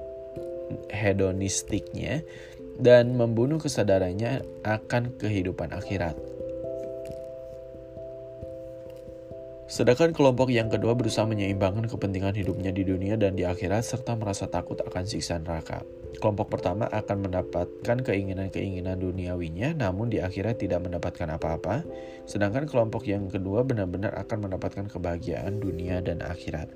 hedonistiknya 0.88 2.24
dan 2.80 3.12
membunuh 3.20 3.60
kesadarannya 3.60 4.40
akan 4.64 5.20
kehidupan 5.20 5.76
akhirat. 5.76 6.29
Sedangkan 9.70 10.11
kelompok 10.11 10.50
yang 10.50 10.66
kedua 10.66 10.98
berusaha 10.98 11.22
menyeimbangkan 11.30 11.87
kepentingan 11.87 12.35
hidupnya 12.35 12.74
di 12.74 12.83
dunia 12.83 13.14
dan 13.14 13.38
di 13.38 13.46
akhirat 13.46 13.87
serta 13.87 14.18
merasa 14.18 14.50
takut 14.50 14.74
akan 14.83 15.06
siksa 15.06 15.38
neraka. 15.38 15.87
Kelompok 16.18 16.50
pertama 16.50 16.90
akan 16.90 17.30
mendapatkan 17.30 18.02
keinginan-keinginan 18.02 18.98
duniawinya 18.98 19.78
namun 19.78 20.11
di 20.11 20.18
akhirat 20.18 20.59
tidak 20.59 20.83
mendapatkan 20.83 21.38
apa-apa. 21.38 21.87
Sedangkan 22.26 22.66
kelompok 22.66 23.06
yang 23.06 23.30
kedua 23.30 23.62
benar-benar 23.62 24.11
akan 24.18 24.50
mendapatkan 24.50 24.90
kebahagiaan 24.90 25.62
dunia 25.62 26.02
dan 26.02 26.18
akhirat. 26.18 26.74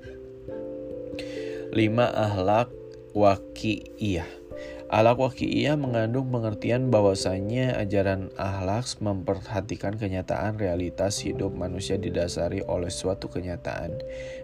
5. 1.75 1.75
Ahlak 1.99 2.71
Waki'iyah 3.11 4.44
Ahlak 4.85 5.17
waki'iyah 5.17 5.81
mengandung 5.81 6.29
pengertian 6.29 6.93
bahwasanya 6.93 7.73
ajaran 7.81 8.29
ahlak 8.37 8.85
memperhatikan 9.01 9.97
kenyataan 9.97 10.61
realitas 10.61 11.25
hidup 11.25 11.57
manusia 11.57 11.97
didasari 11.97 12.61
oleh 12.69 12.93
suatu 12.93 13.25
kenyataan 13.25 13.97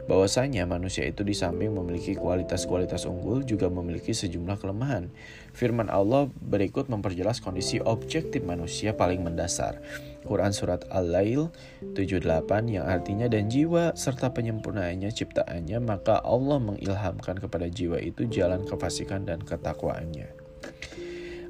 bahwasanya 0.09 0.65
manusia 0.65 1.05
itu 1.05 1.21
di 1.21 1.37
samping 1.37 1.77
memiliki 1.77 2.17
kualitas-kualitas 2.17 3.05
unggul 3.05 3.45
juga 3.45 3.69
memiliki 3.69 4.17
sejumlah 4.17 4.57
kelemahan. 4.57 5.13
Firman 5.53 5.93
Allah 5.93 6.25
berikut 6.41 6.89
memperjelas 6.89 7.37
kondisi 7.37 7.77
objektif 7.77 8.41
manusia 8.41 8.97
paling 8.97 9.21
mendasar. 9.21 9.77
Quran 10.21 10.53
Surat 10.53 10.85
Al-Lail 10.93 11.49
78 11.97 12.21
yang 12.69 12.85
artinya 12.85 13.25
dan 13.25 13.49
jiwa 13.49 13.97
serta 13.97 14.31
penyempurnaannya 14.31 15.09
ciptaannya 15.09 15.81
maka 15.81 16.21
Allah 16.21 16.61
mengilhamkan 16.61 17.41
kepada 17.41 17.67
jiwa 17.67 17.97
itu 17.97 18.29
jalan 18.29 18.63
kefasikan 18.63 19.25
dan 19.25 19.41
ketakwaannya. 19.41 20.31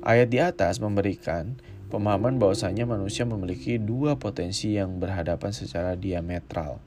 Ayat 0.02 0.34
di 0.34 0.42
atas 0.42 0.82
memberikan 0.82 1.62
pemahaman 1.92 2.40
bahwasanya 2.42 2.90
manusia 2.90 3.28
memiliki 3.28 3.78
dua 3.78 4.18
potensi 4.18 4.74
yang 4.74 4.98
berhadapan 4.98 5.52
secara 5.54 5.94
diametral. 6.00 6.80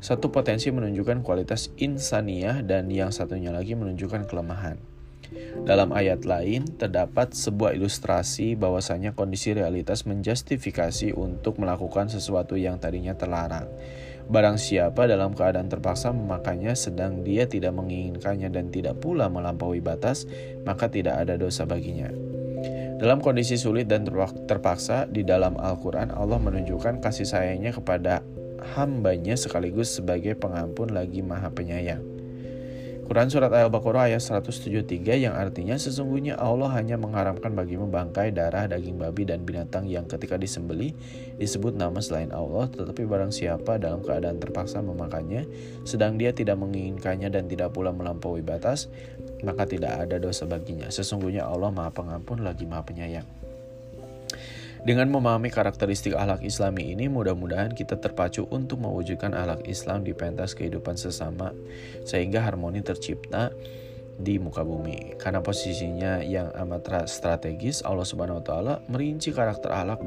Satu 0.00 0.32
potensi 0.32 0.72
menunjukkan 0.72 1.22
kualitas 1.22 1.70
insaniah 1.78 2.64
dan 2.64 2.90
yang 2.90 3.14
satunya 3.14 3.52
lagi 3.52 3.78
menunjukkan 3.78 4.26
kelemahan. 4.26 4.95
Dalam 5.66 5.90
ayat 5.90 6.22
lain 6.22 6.66
terdapat 6.78 7.34
sebuah 7.34 7.74
ilustrasi 7.74 8.54
bahwasanya 8.54 9.12
kondisi 9.12 9.52
realitas 9.52 10.06
menjustifikasi 10.06 11.12
untuk 11.14 11.58
melakukan 11.58 12.06
sesuatu 12.10 12.54
yang 12.54 12.78
tadinya 12.78 13.14
terlarang. 13.18 13.66
Barang 14.26 14.58
siapa 14.58 15.06
dalam 15.06 15.38
keadaan 15.38 15.70
terpaksa 15.70 16.10
memakannya 16.10 16.74
sedang 16.74 17.22
dia 17.22 17.46
tidak 17.46 17.78
menginginkannya 17.78 18.50
dan 18.50 18.74
tidak 18.74 18.98
pula 18.98 19.30
melampaui 19.30 19.78
batas, 19.78 20.26
maka 20.66 20.90
tidak 20.90 21.22
ada 21.22 21.38
dosa 21.38 21.62
baginya. 21.62 22.10
Dalam 22.96 23.20
kondisi 23.20 23.60
sulit 23.60 23.86
dan 23.86 24.08
terpaksa 24.48 25.04
di 25.06 25.20
dalam 25.20 25.54
Al-Quran, 25.60 26.10
Allah 26.10 26.40
menunjukkan 26.40 27.04
kasih 27.04 27.28
sayangnya 27.28 27.76
kepada 27.76 28.24
hambanya 28.74 29.36
sekaligus 29.36 29.94
sebagai 30.00 30.34
pengampun 30.34 30.90
lagi 30.96 31.20
maha 31.20 31.52
penyayang. 31.52 32.15
Quran 33.06 33.30
Surat 33.30 33.54
Al-Baqarah 33.54 34.10
ayat 34.10 34.18
173 34.18 34.82
yang 35.14 35.38
artinya 35.38 35.78
sesungguhnya 35.78 36.34
Allah 36.42 36.74
hanya 36.74 36.98
mengharamkan 36.98 37.54
bagimu 37.54 37.86
bangkai, 37.86 38.34
darah, 38.34 38.66
daging 38.66 38.98
babi, 38.98 39.22
dan 39.22 39.46
binatang 39.46 39.86
yang 39.86 40.10
ketika 40.10 40.34
disembeli 40.34 40.90
disebut 41.38 41.78
nama 41.78 42.02
selain 42.02 42.34
Allah 42.34 42.66
tetapi 42.66 43.06
barang 43.06 43.30
siapa 43.30 43.78
dalam 43.78 44.02
keadaan 44.02 44.42
terpaksa 44.42 44.82
memakannya 44.82 45.46
sedang 45.86 46.18
dia 46.18 46.34
tidak 46.34 46.58
menginginkannya 46.58 47.30
dan 47.30 47.46
tidak 47.46 47.70
pula 47.78 47.94
melampaui 47.94 48.42
batas 48.42 48.90
maka 49.46 49.70
tidak 49.70 50.02
ada 50.02 50.18
dosa 50.18 50.42
baginya. 50.42 50.90
Sesungguhnya 50.90 51.46
Allah 51.46 51.70
maha 51.70 51.94
pengampun 51.94 52.42
lagi 52.42 52.66
maha 52.66 52.82
penyayang. 52.82 53.45
Dengan 54.86 55.10
memahami 55.10 55.50
karakteristik 55.50 56.14
akhlak 56.14 56.46
islami 56.46 56.94
ini, 56.94 57.10
mudah-mudahan 57.10 57.74
kita 57.74 57.98
terpacu 57.98 58.46
untuk 58.54 58.78
mewujudkan 58.86 59.34
akhlak 59.34 59.66
Islam 59.66 60.06
di 60.06 60.14
pentas 60.14 60.54
kehidupan 60.54 60.94
sesama, 60.94 61.50
sehingga 62.06 62.38
harmoni 62.46 62.86
tercipta 62.86 63.50
di 64.14 64.38
muka 64.38 64.62
bumi. 64.62 65.18
Karena 65.18 65.42
posisinya 65.42 66.22
yang 66.22 66.54
amat 66.54 67.10
strategis, 67.10 67.82
Allah 67.82 68.06
Subhanahu 68.06 68.38
wa 68.38 68.44
taala 68.46 68.74
merinci 68.86 69.34
karakter 69.34 69.74
akhlak 69.74 70.06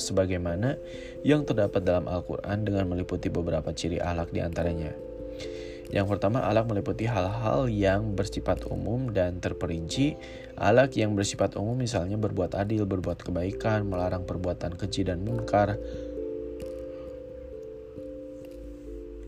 sebagaimana 0.00 0.80
yang 1.20 1.44
terdapat 1.44 1.84
dalam 1.84 2.08
Al-Qur'an 2.08 2.64
dengan 2.64 2.88
meliputi 2.88 3.28
beberapa 3.28 3.68
ciri 3.76 4.00
akhlak 4.00 4.32
di 4.32 4.40
antaranya. 4.40 4.96
Yang 5.90 6.06
pertama, 6.06 6.46
alak 6.46 6.70
meliputi 6.70 7.02
hal-hal 7.02 7.66
yang 7.66 8.14
bersifat 8.14 8.62
umum 8.70 9.10
dan 9.10 9.42
terperinci. 9.42 10.14
Alak 10.60 10.92
yang 11.00 11.16
bersifat 11.16 11.56
umum 11.56 11.72
misalnya 11.72 12.20
berbuat 12.20 12.52
adil, 12.52 12.84
berbuat 12.84 13.24
kebaikan, 13.24 13.88
melarang 13.88 14.28
perbuatan 14.28 14.76
keji 14.76 15.08
dan 15.08 15.24
mungkar, 15.24 15.80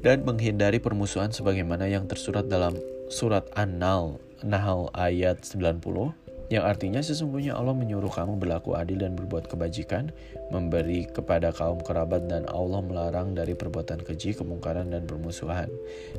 dan 0.05 0.29
menghindari 0.29 0.77
permusuhan 0.77 1.33
sebagaimana 1.33 1.89
yang 1.89 2.05
tersurat 2.05 2.45
dalam 2.45 2.77
surat 3.09 3.49
An-Nahl, 3.57 4.21
Nahl 4.45 4.93
ayat 4.93 5.41
90 5.47 6.22
yang 6.53 6.69
artinya 6.69 7.01
sesungguhnya 7.01 7.57
Allah 7.57 7.73
menyuruh 7.73 8.13
kamu 8.13 8.37
berlaku 8.37 8.77
adil 8.77 9.01
dan 9.01 9.17
berbuat 9.17 9.49
kebajikan, 9.49 10.13
memberi 10.53 11.09
kepada 11.09 11.49
kaum 11.49 11.81
kerabat 11.81 12.29
dan 12.29 12.45
Allah 12.45 12.85
melarang 12.85 13.33
dari 13.33 13.57
perbuatan 13.57 14.05
keji, 14.05 14.37
kemungkaran 14.37 14.93
dan 14.93 15.09
permusuhan. 15.09 15.73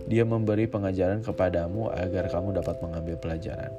Dia 0.09 0.25
memberi 0.25 0.65
pengajaran 0.65 1.21
kepadamu 1.21 1.93
agar 1.93 2.33
kamu 2.33 2.57
dapat 2.57 2.81
mengambil 2.81 3.21
pelajaran. 3.21 3.69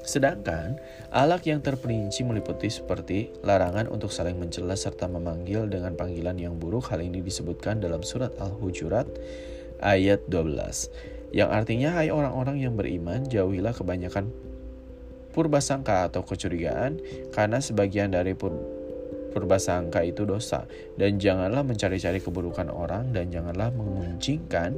Sedangkan 0.00 0.80
alak 1.12 1.44
yang 1.44 1.60
terperinci 1.60 2.24
meliputi 2.24 2.72
seperti 2.72 3.36
larangan 3.44 3.84
untuk 3.92 4.08
saling 4.08 4.40
mencela 4.40 4.80
serta 4.80 5.04
memanggil 5.04 5.68
dengan 5.68 6.00
panggilan 6.00 6.40
yang 6.40 6.56
buruk. 6.56 6.88
Hal 6.88 7.04
ini 7.04 7.20
disebutkan 7.20 7.76
dalam 7.84 8.00
surat 8.00 8.32
Al-Hujurat 8.40 9.04
ayat 9.84 10.24
12 10.32 11.28
yang 11.30 11.52
artinya 11.52 11.94
hai 11.94 12.10
orang-orang 12.10 12.58
yang 12.58 12.74
beriman 12.74 13.22
jauhilah 13.28 13.70
kebanyakan 13.70 14.34
purbasangka 15.30 16.10
atau 16.10 16.26
kecurigaan 16.26 16.98
karena 17.34 17.58
sebagian 17.62 18.12
dari 18.12 18.34
pur 18.34 18.52
purbasangka 19.30 20.02
itu 20.02 20.26
dosa 20.26 20.66
dan 20.98 21.22
janganlah 21.22 21.62
mencari-cari 21.62 22.18
keburukan 22.18 22.66
orang 22.66 23.14
dan 23.14 23.30
janganlah 23.30 23.70
menguncingkan 23.70 24.74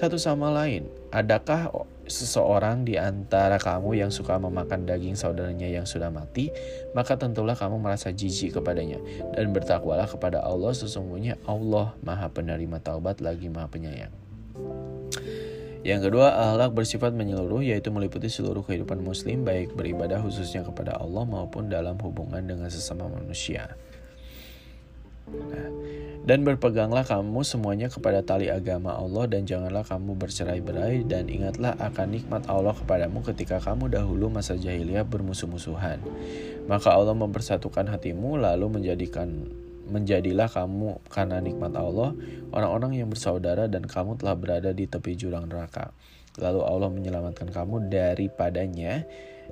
satu 0.00 0.16
sama 0.16 0.48
lain. 0.48 0.88
Adakah 1.12 1.68
seseorang 2.08 2.88
di 2.88 2.96
antara 2.96 3.60
kamu 3.60 4.00
yang 4.00 4.08
suka 4.08 4.40
memakan 4.40 4.88
daging 4.88 5.12
saudaranya 5.12 5.68
yang 5.68 5.84
sudah 5.84 6.08
mati, 6.08 6.48
maka 6.96 7.20
tentulah 7.20 7.52
kamu 7.52 7.76
merasa 7.76 8.08
jijik 8.08 8.56
kepadanya 8.56 8.96
dan 9.36 9.52
bertakwalah 9.52 10.08
kepada 10.08 10.40
Allah 10.40 10.72
sesungguhnya 10.72 11.36
Allah 11.44 11.92
Maha 12.00 12.32
Penerima 12.32 12.80
Taubat 12.80 13.20
lagi 13.20 13.52
Maha 13.52 13.68
Penyayang. 13.68 14.19
Yang 15.80 16.12
kedua, 16.12 16.36
akhlak 16.36 16.76
bersifat 16.76 17.16
menyeluruh 17.16 17.64
yaitu 17.64 17.88
meliputi 17.88 18.28
seluruh 18.28 18.60
kehidupan 18.60 19.00
muslim 19.00 19.48
baik 19.48 19.72
beribadah 19.72 20.20
khususnya 20.20 20.60
kepada 20.60 21.00
Allah 21.00 21.24
maupun 21.24 21.72
dalam 21.72 21.96
hubungan 22.04 22.44
dengan 22.44 22.68
sesama 22.68 23.08
manusia. 23.08 23.80
Nah, 25.30 25.70
dan 26.26 26.42
berpeganglah 26.44 27.06
kamu 27.06 27.46
semuanya 27.46 27.88
kepada 27.88 28.20
tali 28.20 28.52
agama 28.52 28.92
Allah 28.92 29.30
dan 29.30 29.46
janganlah 29.48 29.86
kamu 29.86 30.18
bercerai-berai 30.18 31.06
dan 31.06 31.30
ingatlah 31.30 31.78
akan 31.80 32.06
nikmat 32.12 32.44
Allah 32.50 32.76
kepadamu 32.76 33.24
ketika 33.24 33.62
kamu 33.62 33.88
dahulu 33.88 34.28
masa 34.28 34.58
jahiliyah 34.58 35.06
bermusuh-musuhan. 35.06 36.02
Maka 36.68 36.92
Allah 36.92 37.16
mempersatukan 37.16 37.88
hatimu 37.88 38.36
lalu 38.36 38.68
menjadikan 38.68 39.48
menjadilah 39.90 40.46
kamu 40.46 41.02
karena 41.10 41.42
nikmat 41.42 41.74
Allah 41.74 42.14
orang-orang 42.54 43.02
yang 43.02 43.08
bersaudara 43.10 43.66
dan 43.66 43.84
kamu 43.84 44.16
telah 44.16 44.38
berada 44.38 44.70
di 44.70 44.86
tepi 44.86 45.18
jurang 45.18 45.50
neraka. 45.50 45.90
Lalu 46.38 46.60
Allah 46.62 46.88
menyelamatkan 46.88 47.50
kamu 47.50 47.90
daripadanya. 47.90 49.02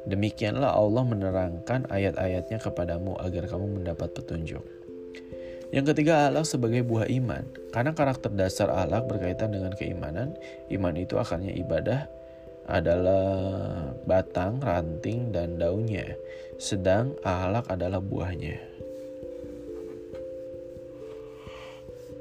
Demikianlah 0.06 0.78
Allah 0.78 1.02
menerangkan 1.02 1.90
ayat-ayatnya 1.90 2.62
kepadamu 2.62 3.18
agar 3.18 3.50
kamu 3.50 3.82
mendapat 3.82 4.14
petunjuk. 4.14 4.62
Yang 5.68 5.92
ketiga, 5.92 6.32
alak 6.32 6.48
sebagai 6.48 6.80
buah 6.80 7.10
iman. 7.12 7.44
Karena 7.74 7.92
karakter 7.92 8.32
dasar 8.32 8.72
alak 8.72 9.04
berkaitan 9.04 9.52
dengan 9.52 9.76
keimanan, 9.76 10.32
iman 10.72 10.94
itu 10.96 11.20
akarnya 11.20 11.52
ibadah 11.60 12.08
adalah 12.68 13.24
batang, 14.08 14.60
ranting, 14.64 15.28
dan 15.28 15.60
daunnya. 15.60 16.16
Sedang 16.56 17.16
alak 17.20 17.68
adalah 17.68 18.00
buahnya. 18.00 18.87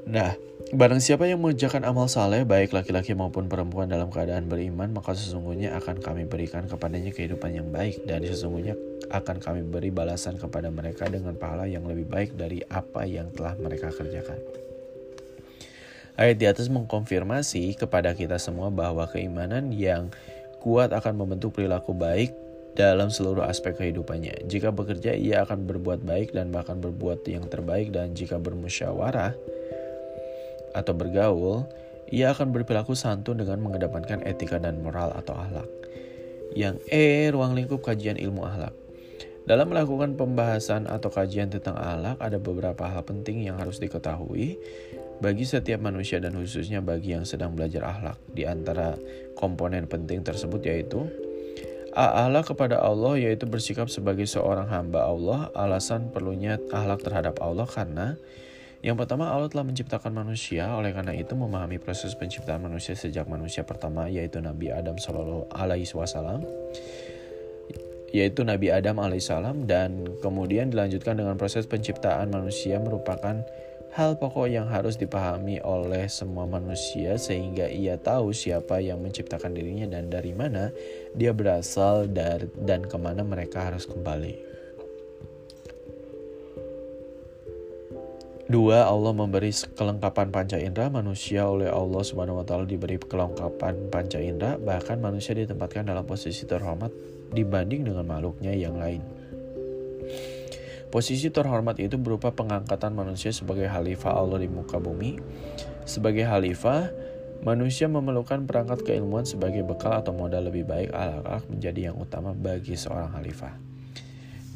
Nah, 0.08 0.32
barang 0.72 1.04
siapa 1.04 1.28
yang 1.28 1.44
mengerjakan 1.44 1.84
amal 1.84 2.08
saleh, 2.08 2.48
baik 2.48 2.72
laki-laki 2.72 3.12
maupun 3.12 3.44
perempuan 3.44 3.92
dalam 3.92 4.08
keadaan 4.08 4.48
beriman, 4.48 4.88
maka 4.88 5.12
sesungguhnya 5.12 5.76
akan 5.76 6.00
kami 6.00 6.24
berikan 6.24 6.64
kepadanya 6.64 7.12
kehidupan 7.12 7.52
yang 7.52 7.68
baik, 7.68 8.08
dan 8.08 8.24
sesungguhnya 8.24 8.72
akan 9.12 9.36
kami 9.36 9.68
beri 9.68 9.92
balasan 9.92 10.40
kepada 10.40 10.72
mereka 10.72 11.12
dengan 11.12 11.36
pahala 11.36 11.68
yang 11.68 11.84
lebih 11.84 12.08
baik 12.08 12.40
dari 12.40 12.64
apa 12.72 13.04
yang 13.04 13.28
telah 13.36 13.52
mereka 13.60 13.92
kerjakan. 13.92 14.40
Ayat 16.16 16.40
di 16.40 16.48
atas 16.48 16.72
mengkonfirmasi 16.72 17.76
kepada 17.76 18.16
kita 18.16 18.40
semua 18.40 18.72
bahwa 18.72 19.04
keimanan 19.12 19.70
yang 19.76 20.08
kuat 20.64 20.90
akan 20.90 21.20
membentuk 21.20 21.54
perilaku 21.54 21.92
baik 21.92 22.32
dalam 22.74 23.12
seluruh 23.12 23.44
aspek 23.44 23.76
kehidupannya. 23.76 24.48
Jika 24.48 24.72
bekerja, 24.72 25.12
ia 25.12 25.44
akan 25.44 25.68
berbuat 25.68 26.00
baik 26.00 26.32
dan 26.32 26.48
bahkan 26.48 26.80
berbuat 26.80 27.28
yang 27.28 27.44
terbaik, 27.46 27.92
dan 27.92 28.16
jika 28.16 28.40
bermusyawarah, 28.40 29.36
atau 30.72 30.92
bergaul, 30.96 31.68
ia 32.08 32.32
akan 32.32 32.52
berperilaku 32.52 32.96
santun 32.96 33.40
dengan 33.40 33.60
mengedepankan 33.60 34.24
etika 34.24 34.56
dan 34.56 34.80
moral 34.80 35.12
atau 35.12 35.36
akhlak. 35.36 35.68
Yang 36.56 36.80
E, 36.88 37.28
ruang 37.28 37.52
lingkup 37.52 37.84
kajian 37.84 38.16
ilmu 38.16 38.48
akhlak. 38.48 38.72
Dalam 39.48 39.72
melakukan 39.72 40.12
pembahasan 40.16 40.84
atau 40.84 41.08
kajian 41.08 41.48
tentang 41.48 41.76
akhlak, 41.76 42.20
ada 42.20 42.36
beberapa 42.36 42.84
hal 42.84 43.00
penting 43.04 43.48
yang 43.48 43.56
harus 43.56 43.80
diketahui 43.80 44.60
bagi 45.24 45.44
setiap 45.48 45.80
manusia 45.80 46.20
dan 46.20 46.36
khususnya 46.36 46.84
bagi 46.84 47.16
yang 47.16 47.24
sedang 47.24 47.56
belajar 47.56 47.88
akhlak. 47.88 48.20
Di 48.32 48.44
antara 48.44 48.96
komponen 49.40 49.88
penting 49.88 50.20
tersebut 50.20 50.60
yaitu 50.68 51.08
Allah 51.96 52.44
kepada 52.44 52.78
Allah 52.78 53.16
yaitu 53.16 53.48
bersikap 53.48 53.88
sebagai 53.88 54.28
seorang 54.28 54.68
hamba 54.68 55.08
Allah. 55.08 55.48
Alasan 55.56 56.12
perlunya 56.12 56.60
akhlak 56.68 57.00
terhadap 57.02 57.40
Allah 57.40 57.64
karena 57.64 58.20
yang 58.78 58.94
pertama 58.94 59.26
Allah 59.26 59.50
telah 59.50 59.66
menciptakan 59.66 60.14
manusia, 60.14 60.70
oleh 60.70 60.94
karena 60.94 61.10
itu 61.10 61.34
memahami 61.34 61.82
proses 61.82 62.14
penciptaan 62.14 62.62
manusia 62.62 62.94
sejak 62.94 63.26
manusia 63.26 63.66
pertama 63.66 64.06
yaitu 64.06 64.38
Nabi 64.38 64.70
Adam 64.70 64.94
Shallallahu 64.94 65.50
Alaihi 65.50 65.90
Wasallam 65.90 66.46
yaitu 68.08 68.40
Nabi 68.40 68.72
Adam 68.72 68.96
alaihissalam 68.96 69.68
dan 69.68 70.16
kemudian 70.24 70.72
dilanjutkan 70.72 71.20
dengan 71.20 71.36
proses 71.36 71.68
penciptaan 71.68 72.32
manusia 72.32 72.80
merupakan 72.80 73.44
hal 73.92 74.16
pokok 74.16 74.48
yang 74.48 74.68
harus 74.68 74.96
dipahami 74.96 75.60
oleh 75.64 76.08
semua 76.08 76.44
manusia 76.44 77.16
sehingga 77.20 77.68
ia 77.68 78.00
tahu 78.00 78.32
siapa 78.32 78.80
yang 78.80 79.00
menciptakan 79.00 79.52
dirinya 79.52 79.88
dan 79.88 80.08
dari 80.08 80.32
mana 80.32 80.72
dia 81.16 81.32
berasal 81.32 82.08
dan 82.08 82.80
ke 82.84 82.96
mana 83.00 83.24
mereka 83.24 83.68
harus 83.72 83.84
kembali. 83.84 84.47
Dua, 88.48 88.88
Allah 88.88 89.12
memberi 89.12 89.52
kelengkapan 89.52 90.32
panca 90.32 90.56
indera. 90.56 90.88
Manusia 90.88 91.44
oleh 91.44 91.68
Allah 91.68 92.00
Subhanahu 92.00 92.40
wa 92.40 92.46
taala 92.48 92.64
diberi 92.64 92.96
kelengkapan 92.96 93.92
panca 93.92 94.16
indera, 94.16 94.56
bahkan 94.56 94.96
manusia 94.96 95.36
ditempatkan 95.36 95.84
dalam 95.84 96.08
posisi 96.08 96.48
terhormat 96.48 96.88
dibanding 97.36 97.84
dengan 97.84 98.08
makhluknya 98.08 98.56
yang 98.56 98.80
lain. 98.80 99.04
Posisi 100.88 101.28
terhormat 101.28 101.76
itu 101.76 102.00
berupa 102.00 102.32
pengangkatan 102.32 102.96
manusia 102.96 103.28
sebagai 103.36 103.68
khalifah 103.68 104.16
Allah 104.16 104.40
di 104.40 104.48
muka 104.48 104.80
bumi. 104.80 105.20
Sebagai 105.84 106.24
khalifah, 106.24 106.88
manusia 107.44 107.84
memerlukan 107.84 108.48
perangkat 108.48 108.80
keilmuan 108.80 109.28
sebagai 109.28 109.60
bekal 109.60 110.00
atau 110.00 110.16
modal 110.16 110.48
lebih 110.48 110.64
baik 110.64 110.88
akhlak 110.96 111.44
menjadi 111.52 111.92
yang 111.92 112.00
utama 112.00 112.32
bagi 112.32 112.80
seorang 112.80 113.12
khalifah. 113.12 113.67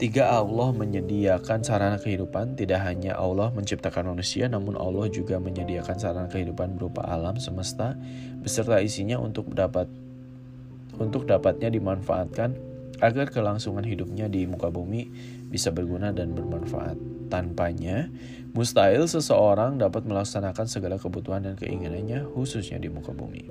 Tiga, 0.00 0.35
Allah 0.35 0.72
menyediakan 0.72 1.62
sarana 1.62 2.00
kehidupan. 2.00 2.57
Tidak 2.59 2.81
hanya 2.81 3.14
Allah 3.16 3.52
menciptakan 3.52 4.16
manusia, 4.16 4.48
namun 4.48 4.74
Allah 4.74 5.07
juga 5.12 5.37
menyediakan 5.38 5.96
sarana 6.00 6.28
kehidupan 6.33 6.81
berupa 6.81 7.07
alam 7.07 7.37
semesta 7.38 7.94
beserta 8.42 8.83
isinya 8.83 9.20
untuk 9.20 9.52
dapat 9.55 9.87
untuk 10.98 11.24
dapatnya 11.24 11.72
dimanfaatkan 11.72 12.72
agar 13.02 13.26
kelangsungan 13.35 13.83
hidupnya 13.83 14.31
di 14.31 14.46
muka 14.46 14.70
bumi 14.70 15.11
bisa 15.50 15.74
berguna 15.74 16.14
dan 16.14 16.33
bermanfaat. 16.33 16.94
Tanpanya, 17.26 18.12
mustahil 18.55 19.09
seseorang 19.09 19.81
dapat 19.81 20.05
melaksanakan 20.07 20.66
segala 20.68 20.96
kebutuhan 21.00 21.42
dan 21.42 21.55
keinginannya 21.59 22.28
khususnya 22.31 22.78
di 22.78 22.92
muka 22.92 23.11
bumi. 23.11 23.48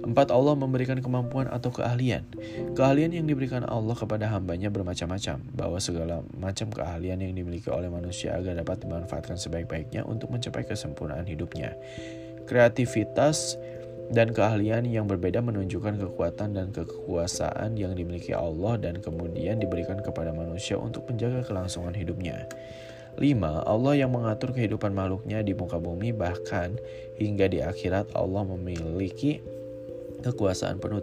Empat, 0.00 0.32
Allah 0.32 0.56
memberikan 0.56 0.96
kemampuan 1.02 1.50
atau 1.50 1.68
keahlian. 1.74 2.24
Keahlian 2.72 3.12
yang 3.12 3.26
diberikan 3.26 3.66
Allah 3.66 3.92
kepada 3.92 4.30
hambanya 4.30 4.72
bermacam-macam, 4.72 5.42
bahwa 5.52 5.78
segala 5.82 6.22
macam 6.36 6.72
keahlian 6.72 7.20
yang 7.20 7.34
dimiliki 7.36 7.68
oleh 7.68 7.92
manusia 7.92 8.34
agar 8.38 8.56
dapat 8.56 8.86
dimanfaatkan 8.86 9.36
sebaik-baiknya 9.36 10.06
untuk 10.06 10.32
mencapai 10.32 10.64
kesempurnaan 10.64 11.26
hidupnya. 11.26 11.76
Kreativitas 12.48 13.60
dan 14.10 14.34
keahlian 14.34 14.82
yang 14.90 15.06
berbeda 15.06 15.38
menunjukkan 15.38 16.02
kekuatan 16.02 16.58
dan 16.58 16.74
kekuasaan 16.74 17.78
yang 17.78 17.94
dimiliki 17.94 18.34
Allah 18.34 18.74
dan 18.74 18.98
kemudian 18.98 19.62
diberikan 19.62 20.02
kepada 20.02 20.34
manusia 20.34 20.74
untuk 20.74 21.06
menjaga 21.06 21.46
kelangsungan 21.46 21.94
hidupnya. 21.94 22.50
5. 23.18 23.66
Allah 23.66 23.94
yang 23.98 24.10
mengatur 24.14 24.54
kehidupan 24.54 24.94
makhluknya 24.94 25.42
di 25.42 25.54
muka 25.54 25.78
bumi 25.78 26.14
bahkan 26.14 26.78
hingga 27.18 27.50
di 27.50 27.58
akhirat 27.62 28.14
Allah 28.14 28.46
memiliki 28.46 29.42
kekuasaan 30.20 30.78
penuh 30.80 31.00